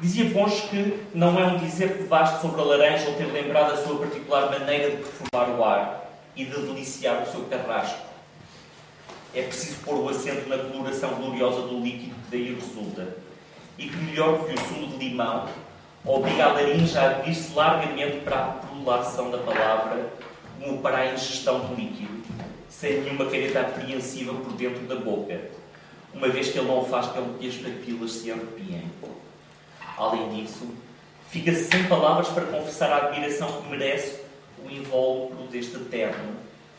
Dizia 0.00 0.28
Pons 0.30 0.60
que 0.62 1.00
não 1.14 1.38
é 1.38 1.46
um 1.46 1.58
dizer 1.58 1.96
que 1.96 2.02
baste 2.02 2.42
sobre 2.42 2.60
a 2.60 2.64
laranja 2.64 3.08
ou 3.08 3.14
ter 3.14 3.26
lembrado 3.26 3.72
a 3.72 3.76
sua 3.76 3.98
particular 3.98 4.50
maneira 4.50 4.90
de 4.90 4.96
perfumar 4.96 5.48
o 5.56 5.64
ar 5.64 6.10
e 6.36 6.44
de 6.44 6.50
deliciar 6.50 7.22
o 7.22 7.30
seu 7.30 7.44
carrasco 7.44 8.14
é 9.34 9.42
preciso 9.42 9.80
pôr 9.80 9.96
o 9.96 10.08
acento 10.08 10.48
na 10.48 10.56
coloração 10.58 11.14
gloriosa 11.14 11.62
do 11.62 11.80
líquido 11.80 12.14
que 12.14 12.30
daí 12.30 12.54
resulta. 12.54 13.16
E 13.76 13.88
que 13.88 13.96
melhor 13.96 14.44
que 14.44 14.54
o 14.54 14.60
sumo 14.60 14.86
de 14.86 15.08
limão 15.08 15.48
obriga 16.04 16.44
a 16.44 16.52
laringe 16.52 16.96
a 16.96 17.10
abrir-se 17.10 17.52
largamente 17.52 18.18
para 18.18 18.36
a 18.36 18.48
prolulação 18.52 19.32
da 19.32 19.38
palavra, 19.38 20.12
como 20.60 20.78
para 20.78 20.98
a 20.98 21.14
ingestão 21.14 21.60
do 21.60 21.74
líquido, 21.74 22.22
sem 22.68 23.00
nenhuma 23.02 23.26
careta 23.26 23.60
apreensiva 23.60 24.34
por 24.34 24.52
dentro 24.52 24.82
da 24.86 24.96
boca, 24.96 25.40
uma 26.12 26.28
vez 26.28 26.48
que 26.48 26.58
ele 26.58 26.68
não 26.68 26.84
faz 26.84 27.06
com 27.06 27.34
que 27.34 27.48
as 27.48 27.56
papilas 27.56 28.12
se 28.12 28.30
arrepiem. 28.30 28.84
Além 29.96 30.28
disso, 30.30 30.68
fica-se 31.28 31.64
sem 31.64 31.84
palavras 31.84 32.28
para 32.28 32.46
confessar 32.46 32.90
a 32.92 33.08
admiração 33.08 33.62
que 33.62 33.68
merece 33.68 34.20
o 34.64 34.70
invólucro 34.70 35.46
deste 35.48 35.78
terno, 35.78 36.34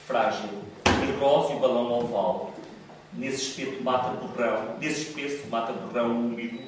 frágil, 0.05 0.49
e 0.85 1.19
róseo 1.19 1.59
balão 1.59 1.91
oval. 1.91 2.53
Nesse 3.13 3.43
espeto 3.43 3.81
mata 3.83 4.09
borrão, 4.09 4.75
nesse 4.79 5.03
espeto 5.03 5.47
mata 5.49 5.71
borrão 5.71 6.11
úmido, 6.11 6.59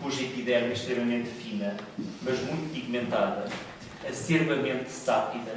cuja 0.00 0.22
epiderme 0.22 0.70
é 0.70 0.72
extremamente 0.72 1.28
fina, 1.28 1.76
mas 2.22 2.38
muito 2.40 2.72
pigmentada, 2.72 3.48
acerbamente 4.08 4.90
sápida, 4.90 5.52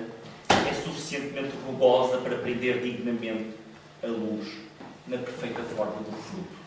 é 0.70 0.74
suficientemente 0.74 1.54
rugosa 1.66 2.18
para 2.18 2.38
prender 2.38 2.82
dignamente 2.82 3.52
a 4.04 4.08
luz 4.08 4.48
na 5.08 5.18
perfeita 5.18 5.62
forma 5.64 6.02
do 6.02 6.12
fruto. 6.12 6.64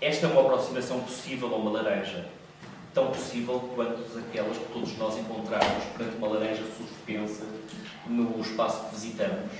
Esta 0.00 0.26
é 0.26 0.30
uma 0.30 0.42
aproximação 0.42 1.00
possível 1.00 1.54
a 1.54 1.56
uma 1.56 1.70
laranja, 1.70 2.26
tão 2.92 3.06
possível 3.08 3.70
quanto 3.74 4.18
aquelas 4.18 4.58
que 4.58 4.72
todos 4.72 4.98
nós 4.98 5.16
encontramos 5.16 5.84
perante 5.96 6.16
uma 6.16 6.28
laranja 6.28 6.62
suspensa 6.76 7.44
no 8.06 8.40
espaço 8.40 8.84
que 8.84 8.94
visitamos 8.94 9.50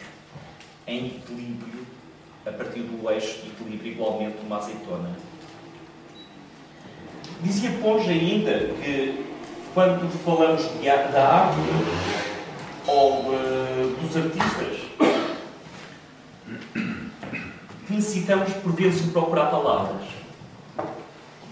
em 0.87 1.06
equilíbrio, 1.06 1.87
a 2.44 2.50
partir 2.50 2.80
do 2.80 3.11
eixo 3.11 3.40
de 3.42 3.49
equilíbrio 3.49 3.92
igualmente 3.92 4.37
uma 4.44 4.59
azeitona. 4.59 5.16
Dizia 7.40 7.71
Ponge 7.83 8.11
ainda 8.11 8.59
que 8.83 9.25
quando 9.73 10.09
falamos 10.25 10.62
de, 10.78 10.85
da 10.87 11.28
arte 11.28 11.56
ou 12.87 13.31
uh, 13.31 13.97
dos 14.00 14.17
artistas, 14.17 14.79
necessitamos 17.88 18.53
por 18.55 18.73
vezes 18.73 19.05
de 19.05 19.11
procurar 19.11 19.47
palavras 19.47 20.07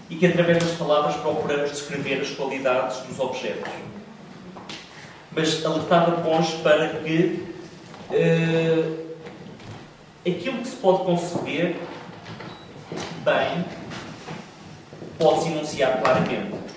e 0.09 0.15
que 0.15 0.27
através 0.27 0.63
das 0.63 0.77
palavras 0.77 1.15
procuramos 1.15 1.71
descrever 1.71 2.21
as 2.21 2.29
qualidades 2.31 2.97
dos 3.07 3.19
objetos. 3.19 3.71
Mas 5.31 5.65
alertava 5.65 6.21
Ponge 6.21 6.57
para 6.57 6.99
que 6.99 7.43
uh, 8.09 9.03
aquilo 10.21 10.59
que 10.59 10.67
se 10.67 10.75
pode 10.75 11.03
conceber 11.03 11.77
bem 13.23 13.65
pode-se 15.17 15.49
enunciar 15.49 16.01
claramente. 16.01 16.72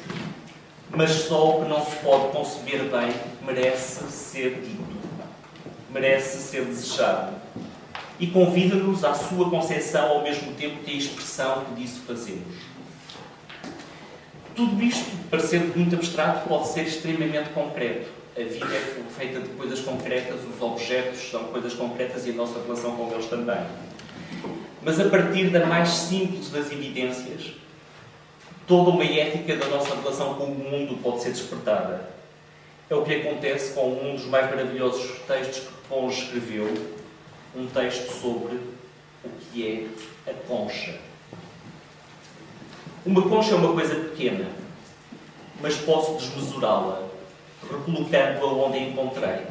Mas 0.96 1.10
só 1.10 1.58
o 1.58 1.62
que 1.62 1.68
não 1.68 1.84
se 1.84 1.96
pode 1.96 2.32
conceber 2.32 2.84
bem 2.84 3.12
merece 3.42 4.04
ser 4.10 4.60
dito, 4.60 4.96
merece 5.90 6.38
ser 6.38 6.64
desejado. 6.64 7.36
E 8.18 8.26
convida-nos 8.28 9.04
à 9.04 9.12
sua 9.12 9.50
concepção 9.50 10.08
ao 10.08 10.22
mesmo 10.22 10.54
tempo 10.54 10.82
que 10.82 10.90
a 10.90 10.94
expressão 10.94 11.64
que 11.66 11.82
disso 11.82 12.00
fazemos. 12.06 12.56
Tudo 14.54 14.82
isto, 14.82 15.10
ser 15.46 15.60
muito 15.76 15.94
abstrato, 15.94 16.48
pode 16.48 16.68
ser 16.68 16.84
extremamente 16.84 17.50
concreto 17.50 18.16
a 18.38 18.44
vida 18.44 18.66
é 18.66 19.18
feita 19.18 19.40
de 19.40 19.48
coisas 19.50 19.80
concretas, 19.80 20.40
os 20.44 20.60
objetos 20.60 21.30
são 21.30 21.44
coisas 21.44 21.72
concretas 21.72 22.26
e 22.26 22.30
a 22.30 22.32
nossa 22.34 22.60
relação 22.60 22.94
com 22.94 23.10
eles 23.10 23.24
também. 23.26 23.60
Mas 24.82 25.00
a 25.00 25.08
partir 25.08 25.48
da 25.48 25.64
mais 25.64 25.88
simples 25.88 26.50
das 26.50 26.70
evidências, 26.70 27.52
toda 28.66 28.90
uma 28.90 29.04
ética 29.04 29.56
da 29.56 29.66
nossa 29.68 29.94
relação 29.94 30.34
com 30.34 30.44
o 30.44 30.54
mundo 30.54 31.00
pode 31.02 31.22
ser 31.22 31.30
despertada. 31.30 32.08
É 32.90 32.94
o 32.94 33.02
que 33.02 33.14
acontece 33.14 33.74
com 33.74 33.88
um 33.88 34.14
dos 34.14 34.26
mais 34.26 34.48
maravilhosos 34.50 35.18
textos 35.26 35.60
que 35.60 35.88
Pons 35.88 36.18
escreveu, 36.18 36.72
um 37.54 37.66
texto 37.66 38.10
sobre 38.12 38.56
o 39.24 39.30
que 39.52 39.88
é 40.26 40.30
a 40.30 40.34
concha. 40.46 40.98
Uma 43.04 43.22
concha 43.22 43.52
é 43.52 43.54
uma 43.54 43.72
coisa 43.72 43.94
pequena, 43.94 44.46
mas 45.60 45.76
posso 45.76 46.16
desmesurá-la 46.16 47.06
recolocando-a 47.62 48.46
onde 48.46 48.78
a 48.78 48.82
encontrei, 48.82 49.46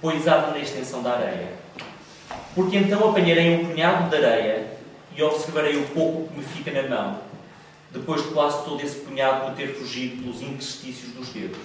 poisada 0.00 0.50
na 0.50 0.58
extensão 0.58 1.02
da 1.02 1.12
areia. 1.12 1.48
Porque 2.54 2.76
então 2.76 3.08
apanharei 3.08 3.56
um 3.56 3.66
punhado 3.66 4.08
de 4.08 4.16
areia 4.16 4.66
e 5.16 5.22
observarei 5.22 5.76
o 5.76 5.88
pouco 5.88 6.28
que 6.28 6.38
me 6.38 6.44
fica 6.44 6.70
na 6.70 6.88
mão, 6.88 7.20
depois 7.94 8.22
de 8.22 8.28
quase 8.30 8.64
todo 8.64 8.82
esse 8.82 8.96
punhado 8.96 9.50
me 9.50 9.56
ter 9.56 9.68
fugido 9.68 10.20
pelos 10.20 10.42
interstícios 10.42 11.12
dos 11.12 11.28
dedos. 11.28 11.56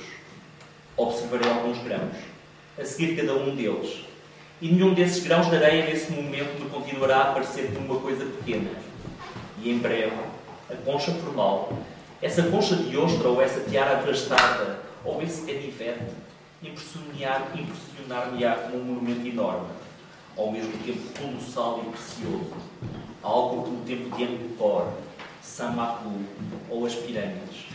observarei 0.95 1.49
alguns 1.49 1.79
grãos, 1.79 2.15
a 2.77 2.85
seguir 2.85 3.15
cada 3.15 3.33
um 3.33 3.55
deles. 3.55 4.05
E 4.61 4.67
nenhum 4.67 4.93
desses 4.93 5.23
grãos 5.23 5.49
de 5.49 5.55
areia 5.55 5.85
nesse 5.85 6.11
momento 6.11 6.61
me 6.61 6.69
continuará 6.69 7.21
a 7.21 7.31
parecer 7.33 7.71
como 7.73 7.93
uma 7.93 8.01
coisa 8.01 8.25
pequena. 8.25 8.69
E 9.63 9.71
em 9.71 9.79
breve, 9.79 10.15
a 10.69 10.75
concha 10.85 11.11
formal, 11.13 11.73
essa 12.21 12.43
concha 12.43 12.75
de 12.75 12.95
ostra 12.95 13.29
ou 13.29 13.41
essa 13.41 13.61
tiara 13.61 13.97
arrastada 13.97 14.81
ou 15.03 15.21
esse 15.23 15.45
canivete, 15.45 16.13
impressionar-me-á 16.61 18.55
como 18.55 18.77
um 18.77 18.83
monumento 18.83 19.25
enorme, 19.25 19.69
ao 20.37 20.51
mesmo 20.51 20.73
tempo 20.85 20.99
colossal 21.17 21.81
e 21.85 21.89
precioso, 21.89 22.53
algo 23.23 23.63
como 23.63 23.81
o 23.81 23.85
tempo 23.85 24.15
de 24.15 24.25
Angkor, 24.25 24.91
Samaklu 25.41 26.21
ou 26.69 26.85
as 26.85 26.95
pirâmides, 26.95 27.65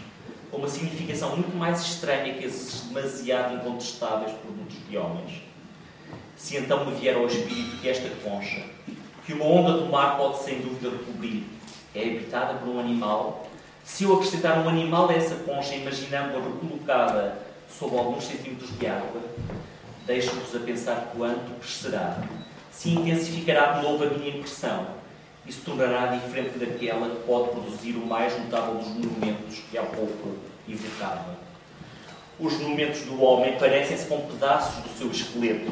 com 0.50 0.58
uma 0.58 0.68
significação 0.68 1.30
muito 1.30 1.56
mais 1.56 1.80
estranha 1.80 2.34
que 2.34 2.44
esses 2.44 2.82
demasiado 2.82 3.56
incontestáveis 3.56 4.32
produtos 4.32 4.76
de 4.88 4.96
homens. 4.96 5.42
Se 6.36 6.56
então 6.56 6.84
me 6.84 6.94
vier 6.94 7.16
ao 7.16 7.26
espírito 7.26 7.80
que 7.80 7.88
esta 7.88 8.08
concha, 8.22 8.64
que 9.24 9.32
uma 9.32 9.44
onda 9.44 9.78
do 9.78 9.86
mar 9.90 10.16
pode 10.16 10.42
sem 10.42 10.60
dúvida 10.60 10.90
recobrir, 10.90 11.44
é 11.94 12.02
habitada 12.02 12.54
por 12.54 12.68
um 12.68 12.80
animal, 12.80 13.46
se 13.84 14.04
eu 14.04 14.14
acrescentar 14.14 14.58
um 14.64 14.68
animal 14.68 15.08
a 15.08 15.14
essa 15.14 15.36
concha, 15.36 15.74
imaginando-a 15.74 16.40
recolocada 16.40 17.38
sob 17.68 17.96
alguns 17.96 18.24
centímetros 18.24 18.76
de 18.78 18.86
água, 18.86 19.20
deixo-vos 20.06 20.54
a 20.54 20.60
pensar 20.60 21.12
quanto 21.16 21.58
crescerá, 21.60 22.22
se 22.70 22.90
intensificará 22.90 23.72
de 23.72 23.82
novo 23.82 24.04
a 24.04 24.08
minha 24.08 24.36
impressão 24.36 25.03
e 25.46 25.52
se 25.52 25.60
tornará 25.60 26.06
diferente 26.06 26.58
daquela 26.58 27.08
que 27.10 27.22
pode 27.26 27.50
produzir 27.50 27.92
o 27.92 28.06
mais 28.06 28.36
notável 28.38 28.76
dos 28.76 28.88
monumentos 28.88 29.60
que 29.70 29.76
há 29.76 29.82
pouco 29.82 30.36
evocava. 30.68 31.36
Os 32.38 32.54
monumentos 32.54 33.02
do 33.02 33.22
homem 33.22 33.56
parecem-se 33.58 34.06
com 34.06 34.26
pedaços 34.26 34.82
do 34.82 34.88
seu 34.98 35.10
esqueleto, 35.10 35.70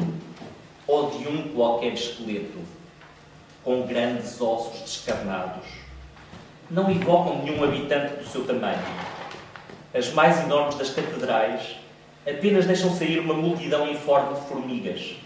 ou 0.86 1.10
de 1.10 1.26
um 1.26 1.54
qualquer 1.54 1.94
esqueleto, 1.94 2.58
com 3.64 3.86
grandes 3.86 4.40
ossos 4.40 4.80
descarnados. 4.80 5.66
Não 6.70 6.90
evocam 6.90 7.42
nenhum 7.42 7.64
habitante 7.64 8.16
do 8.16 8.26
seu 8.26 8.44
tamanho. 8.44 8.82
As 9.94 10.12
mais 10.12 10.42
enormes 10.44 10.76
das 10.76 10.90
catedrais 10.90 11.76
apenas 12.26 12.66
deixam 12.66 12.90
sair 12.90 13.18
uma 13.18 13.34
multidão 13.34 13.90
informe 13.90 14.34
de 14.34 14.46
formigas. 14.46 15.16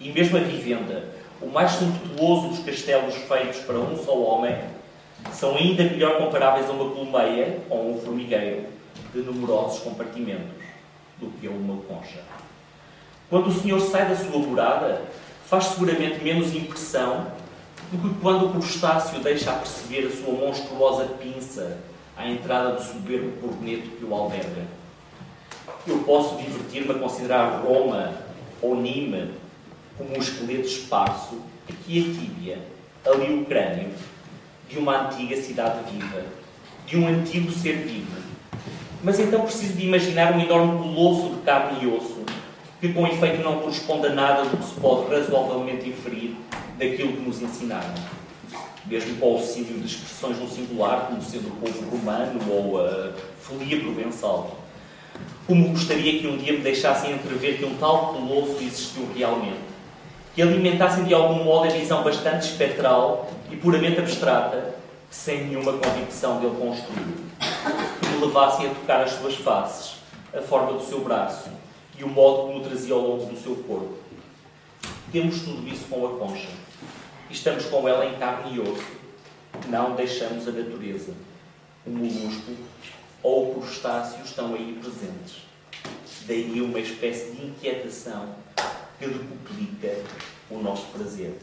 E 0.00 0.10
mesmo 0.10 0.36
a 0.36 0.40
vivenda, 0.40 1.04
o 1.42 1.50
mais 1.50 1.72
suntuoso 1.72 2.48
dos 2.48 2.58
castelos 2.60 3.14
feitos 3.14 3.58
para 3.60 3.78
um 3.78 3.96
só 4.04 4.16
homem, 4.16 4.56
são 5.32 5.56
ainda 5.56 5.84
melhor 5.84 6.18
comparáveis 6.18 6.68
a 6.68 6.72
uma 6.72 6.90
colmeia 6.94 7.58
ou 7.70 7.92
um 7.92 8.00
formigueiro 8.00 8.64
de 9.12 9.20
numerosos 9.20 9.80
compartimentos 9.80 10.62
do 11.18 11.30
que 11.38 11.46
a 11.46 11.50
uma 11.50 11.82
concha. 11.82 12.20
Quando 13.30 13.48
o 13.48 13.52
Senhor 13.52 13.80
sai 13.80 14.08
da 14.08 14.16
sua 14.16 14.38
morada, 14.38 15.02
faz 15.46 15.64
seguramente 15.64 16.22
menos 16.22 16.54
impressão 16.54 17.26
do 17.90 17.98
que 17.98 18.20
quando 18.20 18.46
o 18.46 18.50
crustáceo 18.50 19.20
deixa 19.20 19.52
perceber 19.52 20.06
a 20.06 20.10
sua 20.10 20.32
monstruosa 20.32 21.04
pinça 21.20 21.78
à 22.16 22.28
entrada 22.28 22.72
do 22.72 22.82
soberbo 22.82 23.32
corneto 23.40 23.90
que 23.90 24.04
o 24.04 24.14
alberga. 24.14 24.66
Eu 25.86 25.98
posso 26.00 26.36
divertir-me 26.36 26.90
a 26.92 26.98
considerar 26.98 27.62
Roma 27.62 28.12
ou 28.60 28.76
Nîmes 28.76 29.30
como 29.96 30.16
um 30.16 30.18
esqueleto 30.18 30.66
esparso, 30.66 31.40
aqui 31.68 32.00
a 32.00 32.20
tíbia, 32.20 32.58
ali 33.04 33.34
o 33.34 33.44
crânio, 33.44 33.90
de 34.68 34.78
uma 34.78 35.06
antiga 35.06 35.36
cidade 35.36 35.78
viva, 35.90 36.24
de 36.86 36.96
um 36.96 37.06
antigo 37.06 37.52
ser 37.52 37.78
vivo. 37.78 38.22
Mas 39.02 39.18
então 39.18 39.42
preciso 39.42 39.74
de 39.74 39.86
imaginar 39.86 40.32
um 40.32 40.40
enorme 40.40 40.78
colosso 40.78 41.34
de 41.34 41.42
carne 41.42 41.84
e 41.84 41.86
osso, 41.86 42.22
que 42.80 42.92
com 42.92 43.06
efeito 43.06 43.42
não 43.42 43.60
corresponde 43.60 44.06
a 44.06 44.14
nada 44.14 44.44
do 44.44 44.56
que 44.56 44.64
se 44.64 44.80
pode 44.80 45.10
razoavelmente 45.10 45.88
inferir 45.88 46.36
daquilo 46.78 47.12
que 47.12 47.20
nos 47.20 47.42
ensinaram. 47.42 47.94
Mesmo 48.86 49.16
com 49.16 49.26
o 49.26 49.34
auxílio 49.34 49.78
de 49.78 49.86
expressões 49.86 50.38
no 50.38 50.48
singular, 50.48 51.06
como 51.08 51.22
sendo 51.22 51.48
o 51.48 51.56
povo 51.56 51.88
romano 51.90 52.40
ou 52.50 52.84
a 52.84 53.12
folia 53.40 53.78
provençal. 53.80 54.58
Como 55.46 55.68
gostaria 55.68 56.18
que 56.18 56.26
um 56.26 56.36
dia 56.36 56.52
me 56.52 56.60
deixassem 56.60 57.12
entrever 57.12 57.58
que 57.58 57.64
um 57.64 57.76
tal 57.76 58.14
colosso 58.14 58.56
existiu 58.60 59.08
realmente 59.14 59.71
que 60.34 60.40
alimentassem 60.40 61.04
de 61.04 61.14
algum 61.14 61.44
modo 61.44 61.68
a 61.68 61.72
visão 61.72 62.02
bastante 62.02 62.46
espectral 62.46 63.30
e 63.50 63.56
puramente 63.56 63.98
abstrata, 63.98 64.74
sem 65.10 65.44
nenhuma 65.44 65.74
convicção 65.74 66.40
dele 66.40 66.56
construir, 66.58 67.14
que 68.00 68.08
me 68.08 68.24
levassem 68.24 68.66
a 68.66 68.74
tocar 68.74 69.02
as 69.02 69.12
suas 69.12 69.34
faces, 69.36 69.96
a 70.34 70.40
forma 70.40 70.72
do 70.72 70.84
seu 70.84 71.00
braço 71.00 71.50
e 71.98 72.02
o 72.02 72.08
modo 72.08 72.46
como 72.46 72.58
o 72.58 72.62
trazia 72.62 72.94
ao 72.94 73.00
longo 73.00 73.26
do 73.26 73.38
seu 73.38 73.56
corpo. 73.56 73.98
Temos 75.10 75.40
tudo 75.40 75.68
isso 75.68 75.84
com 75.90 76.06
a 76.06 76.18
concha. 76.18 76.48
Estamos 77.30 77.66
com 77.66 77.86
ela 77.86 78.06
em 78.06 78.14
carne 78.14 78.56
e 78.56 78.60
osso. 78.60 79.02
Não 79.68 79.94
deixamos 79.94 80.48
a 80.48 80.52
natureza. 80.52 81.12
O 81.86 81.90
molusco 81.90 82.52
ou 83.22 83.50
o 83.50 83.54
crustáceo 83.60 84.24
estão 84.24 84.54
aí 84.54 84.78
presentes. 84.80 85.42
Daí 86.26 86.62
uma 86.62 86.80
espécie 86.80 87.32
de 87.32 87.44
inquietação 87.44 88.34
que 88.98 89.06
duplica 89.06 89.96
o 90.50 90.58
nosso 90.58 90.86
prazer. 90.86 91.38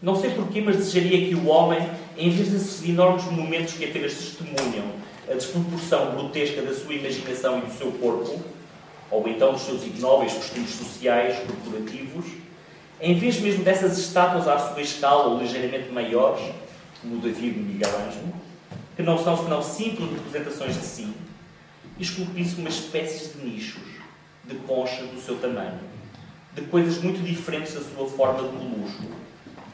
Não 0.00 0.14
sei 0.14 0.30
porquê, 0.30 0.60
mas 0.60 0.76
desejaria 0.76 1.28
que 1.28 1.34
o 1.34 1.48
homem, 1.48 1.80
em 2.16 2.30
vez 2.30 2.50
desses 2.50 2.88
enormes 2.88 3.24
momentos 3.24 3.74
que 3.74 3.84
apenas 3.84 4.14
testemunham 4.14 4.86
a 5.28 5.34
desproporção 5.34 6.12
grotesca 6.12 6.62
da 6.62 6.72
sua 6.72 6.94
imaginação 6.94 7.58
e 7.58 7.62
do 7.62 7.72
seu 7.72 7.90
corpo, 7.92 8.40
ou 9.10 9.26
então 9.26 9.52
dos 9.52 9.62
seus 9.62 9.82
ignóbeis 9.84 10.34
costumes 10.34 10.70
sociais 10.70 11.36
corporativos, 11.44 12.26
em 13.00 13.18
vez 13.18 13.40
mesmo 13.40 13.64
dessas 13.64 13.98
estátuas 13.98 14.46
à 14.46 14.58
sua 14.58 14.82
escala 14.82 15.24
ou 15.24 15.40
ligeiramente 15.40 15.90
maiores, 15.90 16.44
como 17.00 17.16
o 17.16 17.18
Davi 17.18 17.46
e 17.46 17.50
o 17.50 17.62
Miguel 17.64 17.90
Ângelo, 17.90 18.32
que 18.96 19.02
não 19.02 19.22
são 19.22 19.36
senão 19.36 19.62
simples 19.62 20.10
representações 20.10 20.74
de 20.74 20.84
si, 20.84 21.12
esculpisse 21.98 22.56
uma 22.56 22.68
espécie 22.68 23.36
de 23.36 23.44
nichos, 23.44 23.82
de 24.44 24.54
concha 24.56 25.02
do 25.04 25.20
seu 25.20 25.36
tamanho 25.38 25.97
de 26.58 26.66
coisas 26.66 26.98
muito 26.98 27.22
diferentes 27.22 27.74
da 27.74 27.80
sua 27.80 28.08
forma 28.08 28.48
de 28.48 28.56
luxo, 28.56 29.02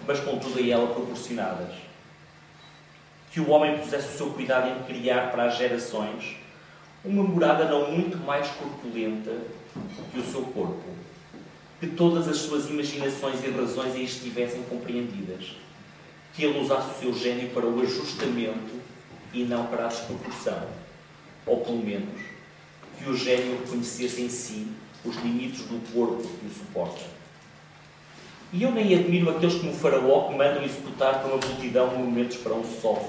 mas 0.07 0.20
contudo 0.20 0.59
a 0.59 0.66
ela 0.66 0.87
proporcionadas. 0.88 1.75
Que 3.31 3.40
o 3.40 3.51
homem 3.51 3.79
pusesse 3.79 4.09
o 4.09 4.16
seu 4.16 4.27
cuidado 4.31 4.68
em 4.68 4.85
criar 4.85 5.31
para 5.31 5.47
as 5.47 5.57
gerações 5.57 6.37
uma 7.05 7.23
morada 7.23 7.64
não 7.64 7.90
muito 7.90 8.16
mais 8.18 8.49
corpulenta 8.49 9.33
que 10.12 10.18
o 10.18 10.25
seu 10.25 10.42
corpo. 10.42 10.85
Que 11.81 11.88
todas 11.88 12.29
as 12.29 12.37
suas 12.38 12.68
imaginações 12.70 13.42
e 13.42 13.51
razões 13.51 13.94
aí 13.94 14.05
estivessem 14.05 14.62
compreendidas. 14.64 15.57
Que 16.33 16.44
ele 16.44 16.61
usasse 16.61 16.90
o 16.90 17.01
seu 17.01 17.14
gênio 17.14 17.51
para 17.51 17.66
o 17.66 17.81
ajustamento 17.81 18.81
e 19.33 19.42
não 19.44 19.66
para 19.66 19.87
a 19.87 19.88
desproporção. 19.88 20.68
Ou 21.44 21.61
pelo 21.61 21.85
menos, 21.85 22.20
que 22.99 23.11
o 23.11 23.16
gênio 23.16 23.59
reconhecesse 23.59 24.23
em 24.23 24.29
si 24.29 24.68
os 25.05 25.17
limites 25.17 25.62
do 25.62 25.93
corpo 25.93 26.23
que 26.23 26.47
o 26.47 26.51
suporta. 26.51 27.03
E 28.53 28.62
eu 28.62 28.71
nem 28.71 28.95
admiro 28.95 29.31
aqueles 29.31 29.57
como 29.57 29.73
o 29.73 29.75
faraó 29.75 30.29
que 30.29 30.37
mandam 30.37 30.62
executar 30.62 31.23
com 31.23 31.29
uma 31.29 31.47
multidão 31.47 31.88
monumentos 31.88 32.37
para 32.37 32.55
um 32.55 32.64
só. 32.64 33.01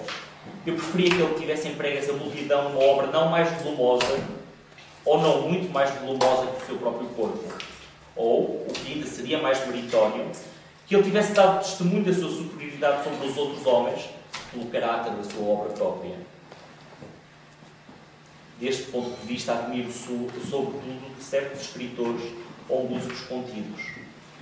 Eu 0.65 0.73
preferia 0.75 1.09
que 1.09 1.21
ele 1.21 1.33
tivesse 1.35 1.67
emprego 1.67 1.97
essa 1.97 2.13
multidão 2.13 2.69
numa 2.69 2.83
obra 2.83 3.07
não 3.07 3.29
mais 3.29 3.51
volumosa, 3.61 4.19
ou 5.05 5.21
não 5.21 5.49
muito 5.49 5.71
mais 5.71 5.91
volumosa 5.99 6.47
que 6.47 6.63
o 6.63 6.65
seu 6.65 6.77
próprio 6.77 7.07
corpo. 7.09 7.43
Ou, 8.15 8.65
o 8.67 8.73
que 8.73 8.93
ainda 8.93 9.05
seria 9.05 9.39
mais 9.39 9.65
meritório, 9.67 10.25
que 10.87 10.95
ele 10.95 11.03
tivesse 11.03 11.33
dado 11.33 11.59
testemunho 11.59 12.03
da 12.03 12.13
sua 12.13 12.29
superioridade 12.29 13.03
sobre 13.03 13.27
os 13.27 13.37
outros 13.37 13.65
homens 13.65 14.09
pelo 14.51 14.65
caráter 14.65 15.13
da 15.13 15.23
sua 15.23 15.47
obra 15.47 15.73
própria 15.73 16.15
deste 18.59 18.83
ponto 18.91 19.09
de 19.19 19.27
vista, 19.27 19.53
admiro 19.53 19.91
sobretudo 19.91 21.21
certos 21.21 21.61
escritores 21.61 22.31
ou 22.69 22.87
músicos 22.89 23.21
contidos. 23.21 23.81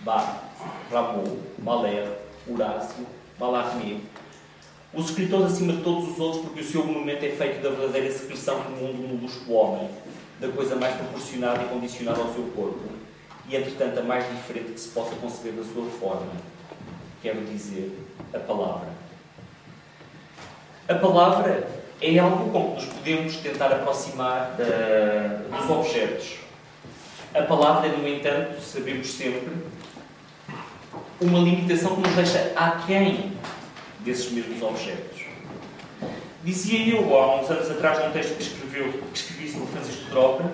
Bach, 0.04 0.44
Rameau, 0.92 1.38
Mahler, 1.60 2.20
Horácio, 2.48 3.06
Mallarmé. 3.40 4.00
Os 4.94 5.10
escritores 5.10 5.54
acima 5.54 5.74
de 5.74 5.82
todos 5.82 6.10
os 6.10 6.20
outros, 6.20 6.44
porque 6.44 6.62
o 6.62 6.64
seu 6.64 6.86
monumento 6.86 7.26
é 7.26 7.30
feito 7.30 7.64
da 7.64 7.70
verdadeira 7.70 8.12
secreção 8.12 8.62
comum 8.62 8.92
do 8.92 9.08
molusco 9.08 9.52
homem, 9.54 9.90
da 10.40 10.50
coisa 10.50 10.76
mais 10.76 10.96
proporcionada 10.96 11.64
e 11.64 11.68
condicionada 11.68 12.22
ao 12.22 12.34
seu 12.34 12.44
corpo, 12.56 12.82
e 13.50 13.56
entretanto 13.56 14.00
a 14.00 14.04
mais 14.04 14.30
diferente 14.30 14.74
que 14.74 14.80
se 14.80 14.90
possa 14.90 15.16
conceber 15.16 15.54
da 15.54 15.64
sua 15.64 15.90
forma. 16.00 16.32
Quero 17.22 17.44
dizer, 17.46 17.98
a 18.34 18.40
palavra. 18.40 18.90
A 20.88 20.96
palavra 20.96 21.83
é 22.04 22.20
algo 22.20 22.52
com 22.52 22.76
que 22.76 22.86
nos 22.86 22.94
podemos 22.94 23.38
tentar 23.38 23.68
aproximar 23.68 24.58
da, 24.58 25.58
dos 25.58 25.70
objetos. 25.70 26.36
A 27.34 27.44
palavra, 27.44 27.88
no 27.88 28.06
entanto, 28.06 28.62
sabemos 28.62 29.08
sempre, 29.08 29.54
uma 31.22 31.40
limitação 31.40 31.96
que 31.96 32.02
nos 32.02 32.16
deixa 32.16 32.52
aquém 32.58 33.32
desses 34.02 34.30
mesmos 34.32 34.62
objetos. 34.62 35.24
Dizia 36.44 36.94
eu, 36.94 37.18
há 37.18 37.40
uns 37.40 37.50
anos 37.50 37.72
atrás, 37.72 38.04
num 38.04 38.12
texto 38.12 38.36
que, 38.36 38.44
escreveu, 38.44 38.92
que 38.92 39.18
escrevi 39.18 39.50
sobre 39.50 39.68
Francisco 39.68 40.10
Troca, 40.10 40.52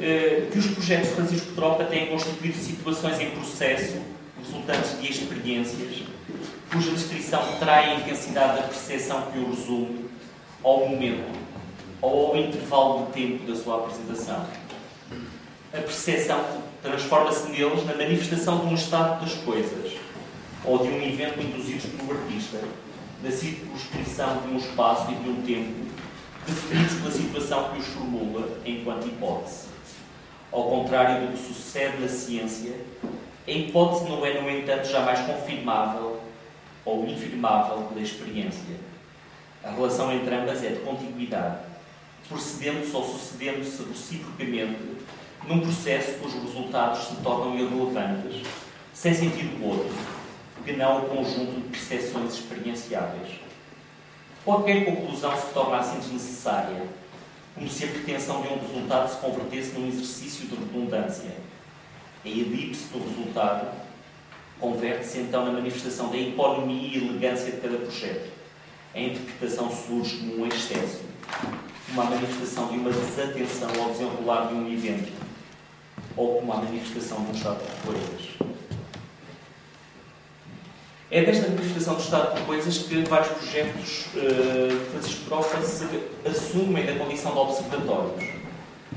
eh, 0.00 0.48
que 0.50 0.58
os 0.58 0.66
projetos 0.66 1.10
de 1.10 1.14
Francisco 1.14 1.52
Tropa 1.52 1.84
têm 1.84 2.08
constituído 2.08 2.58
situações 2.58 3.20
em 3.20 3.30
processo, 3.30 4.02
resultantes 4.42 5.00
de 5.00 5.08
experiências, 5.08 6.02
cuja 6.72 6.90
descrição 6.90 7.40
trai 7.60 7.92
a 7.92 7.94
intensidade 8.00 8.56
da 8.56 8.62
percepção 8.64 9.30
que 9.30 9.38
o 9.38 9.50
resume 9.50 10.04
ao 10.64 10.88
momento 10.88 11.30
ou 12.00 12.28
ao 12.28 12.36
intervalo 12.36 13.06
de 13.06 13.12
tempo 13.12 13.46
da 13.46 13.54
sua 13.54 13.76
apresentação. 13.76 14.46
A 15.72 15.76
percepção 15.78 16.44
transforma-se 16.82 17.50
neles 17.50 17.84
na 17.84 17.94
manifestação 17.94 18.60
de 18.60 18.66
um 18.66 18.74
estado 18.74 19.20
das 19.20 19.34
coisas 19.34 19.92
ou 20.64 20.78
de 20.78 20.88
um 20.88 21.02
evento 21.02 21.40
induzido 21.40 21.96
pelo 21.98 22.18
artista, 22.18 22.58
na 23.22 23.30
circunscrição 23.30 24.42
de 24.42 24.54
um 24.54 24.56
espaço 24.56 25.10
e 25.12 25.14
de 25.14 25.28
um 25.28 25.42
tempo 25.42 25.84
definidos 26.46 26.94
pela 26.94 27.10
situação 27.10 27.70
que 27.70 27.78
os 27.78 27.86
formula 27.86 28.48
enquanto 28.64 29.06
hipótese. 29.06 29.68
Ao 30.52 30.64
contrário 30.64 31.26
do 31.26 31.32
que 31.32 31.38
sucede 31.38 32.00
na 32.00 32.08
ciência, 32.08 32.78
a 33.46 33.50
hipótese 33.50 34.08
não 34.08 34.24
é, 34.24 34.40
no 34.40 34.48
entanto, 34.48 34.88
jamais 34.88 35.20
confirmável 35.20 36.20
ou 36.84 37.06
infirmável 37.06 37.82
pela 37.88 38.00
experiência. 38.00 38.93
A 39.64 39.70
relação 39.70 40.12
entre 40.12 40.34
ambas 40.34 40.62
é 40.62 40.68
de 40.68 40.80
contiguidade, 40.80 41.60
procedendo-se 42.28 42.94
ou 42.94 43.02
sucedendo-se 43.02 43.82
reciprocamente 43.82 44.78
num 45.46 45.60
processo 45.60 46.18
cujos 46.18 46.42
resultados 46.42 47.08
se 47.08 47.16
tornam 47.16 47.56
irrelevantes, 47.56 48.46
sem 48.92 49.14
sentido 49.14 49.64
outro, 49.64 49.90
que 50.64 50.72
não 50.74 50.98
o 50.98 51.08
conjunto 51.08 51.60
de 51.62 51.68
percepções 51.68 52.34
experienciáveis. 52.34 53.40
Qualquer 54.44 54.84
conclusão 54.84 55.34
se 55.34 55.54
torna 55.54 55.78
assim 55.78 55.98
desnecessária, 55.98 56.86
como 57.54 57.66
se 57.66 57.84
a 57.84 57.88
pretensão 57.88 58.42
de 58.42 58.48
um 58.48 58.58
resultado 58.58 59.10
se 59.10 59.16
convertesse 59.16 59.72
num 59.72 59.88
exercício 59.88 60.46
de 60.46 60.56
redundância. 60.56 61.30
A 62.22 62.28
elipse 62.28 62.88
do 62.92 63.02
resultado 63.02 63.68
converte-se 64.60 65.20
então 65.20 65.46
na 65.46 65.52
manifestação 65.52 66.10
da 66.10 66.18
economia 66.18 66.88
e 66.88 67.08
elegância 67.08 67.50
de 67.50 67.60
cada 67.62 67.78
projeto. 67.78 68.33
A 68.94 69.00
interpretação 69.00 69.68
surge 69.72 70.18
como 70.18 70.44
um 70.44 70.46
excesso, 70.46 71.00
como 71.88 72.00
a 72.00 72.04
manifestação 72.04 72.68
de 72.68 72.78
uma 72.78 72.90
desatenção 72.90 73.68
ao 73.82 73.90
desenrolar 73.90 74.46
de 74.46 74.54
um 74.54 74.72
evento, 74.72 75.12
ou 76.16 76.36
como 76.36 76.52
a 76.52 76.56
manifestação 76.58 77.24
de 77.24 77.32
um 77.32 77.34
estado 77.34 77.58
de 77.58 77.82
coisas. 77.82 78.54
É 81.10 81.24
desta 81.24 81.48
manifestação 81.48 81.94
do 81.94 82.02
estado 82.02 82.36
de 82.36 82.42
coisas 82.42 82.78
que 82.78 83.02
vários 83.02 83.32
projetos 83.32 84.06
uh, 84.14 84.78
de 84.78 84.90
Francisco 84.92 85.24
Trofa 85.24 85.60
se 85.62 85.84
assumem 86.24 86.86
da 86.86 86.94
condição 86.94 87.32
de 87.32 87.38
observatórios. 87.38 88.30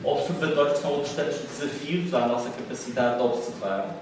Observatórios 0.03 0.77
são 0.77 0.91
outros 0.91 1.15
tantos 1.15 1.39
desafios 1.39 2.13
à 2.13 2.27
nossa 2.27 2.51
capacidade 2.51 3.17
de 3.17 3.23
observar, 3.23 3.95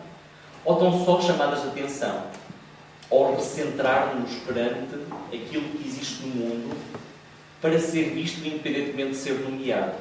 ou 0.66 0.76
tão 0.76 1.06
só 1.06 1.22
chamadas 1.22 1.62
de 1.62 1.68
atenção, 1.70 2.22
ou 3.10 3.36
recentrar-nos 3.36 4.32
perante 4.46 4.96
aquilo 5.34 5.70
que 5.70 5.88
existe 5.88 6.24
no 6.24 6.36
mundo 6.36 6.76
para 7.62 7.80
ser 7.80 8.12
visto 8.12 8.46
independentemente 8.46 9.12
de 9.12 9.18
ser 9.18 9.34
nomeado, 9.40 9.96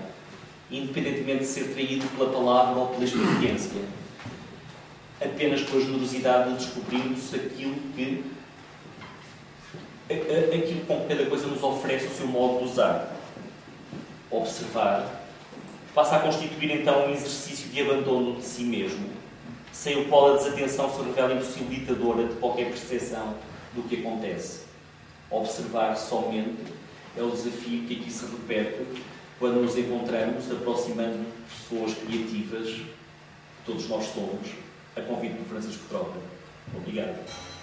independentemente 0.70 1.40
de 1.40 1.46
ser 1.46 1.72
traído 1.72 2.06
pela 2.16 2.30
palavra 2.30 2.80
ou 2.80 2.88
pela 2.88 3.04
experiência. 3.04 3.80
Apenas 5.20 5.62
com 5.62 5.76
a 5.76 5.80
generosidade 5.80 6.50
de 6.50 6.56
descobrirmos 6.56 7.32
aquilo 7.32 7.76
que 7.94 8.24
aquilo 10.10 10.84
com 10.86 11.00
que 11.00 11.08
cada 11.08 11.26
coisa 11.26 11.46
nos 11.46 11.62
oferece 11.62 12.06
o 12.06 12.10
seu 12.10 12.26
modo 12.26 12.58
de 12.58 12.64
usar. 12.72 13.16
Observar. 14.30 15.22
Passa 15.94 16.16
a 16.16 16.18
constituir 16.20 16.70
então 16.72 17.06
um 17.06 17.12
exercício 17.12 17.68
de 17.70 17.80
abandono 17.80 18.36
de 18.36 18.42
si 18.42 18.64
mesmo, 18.64 19.06
sem 19.74 20.00
o 20.00 20.08
qual 20.08 20.32
a 20.32 20.36
desatenção 20.36 20.88
se 20.88 21.02
revela 21.02 21.34
impossibilitadora 21.34 22.28
de 22.28 22.34
qualquer 22.36 22.68
percepção 22.68 23.34
do 23.74 23.82
que 23.82 23.96
acontece. 23.96 24.62
Observar 25.28 25.96
somente 25.96 26.72
é 27.16 27.22
o 27.22 27.30
desafio 27.30 27.82
que 27.82 27.96
aqui 27.96 28.10
se 28.10 28.24
repete 28.26 28.86
quando 29.38 29.60
nos 29.60 29.76
encontramos 29.76 30.50
aproximando 30.50 31.18
de 31.18 31.54
pessoas 31.54 31.92
criativas, 31.98 32.82
todos 33.66 33.88
nós 33.88 34.04
somos, 34.06 34.48
a 34.94 35.00
convite 35.00 35.34
do 35.34 35.48
Francisco 35.48 35.82
Tropa. 35.88 36.18
Obrigado. 36.72 37.53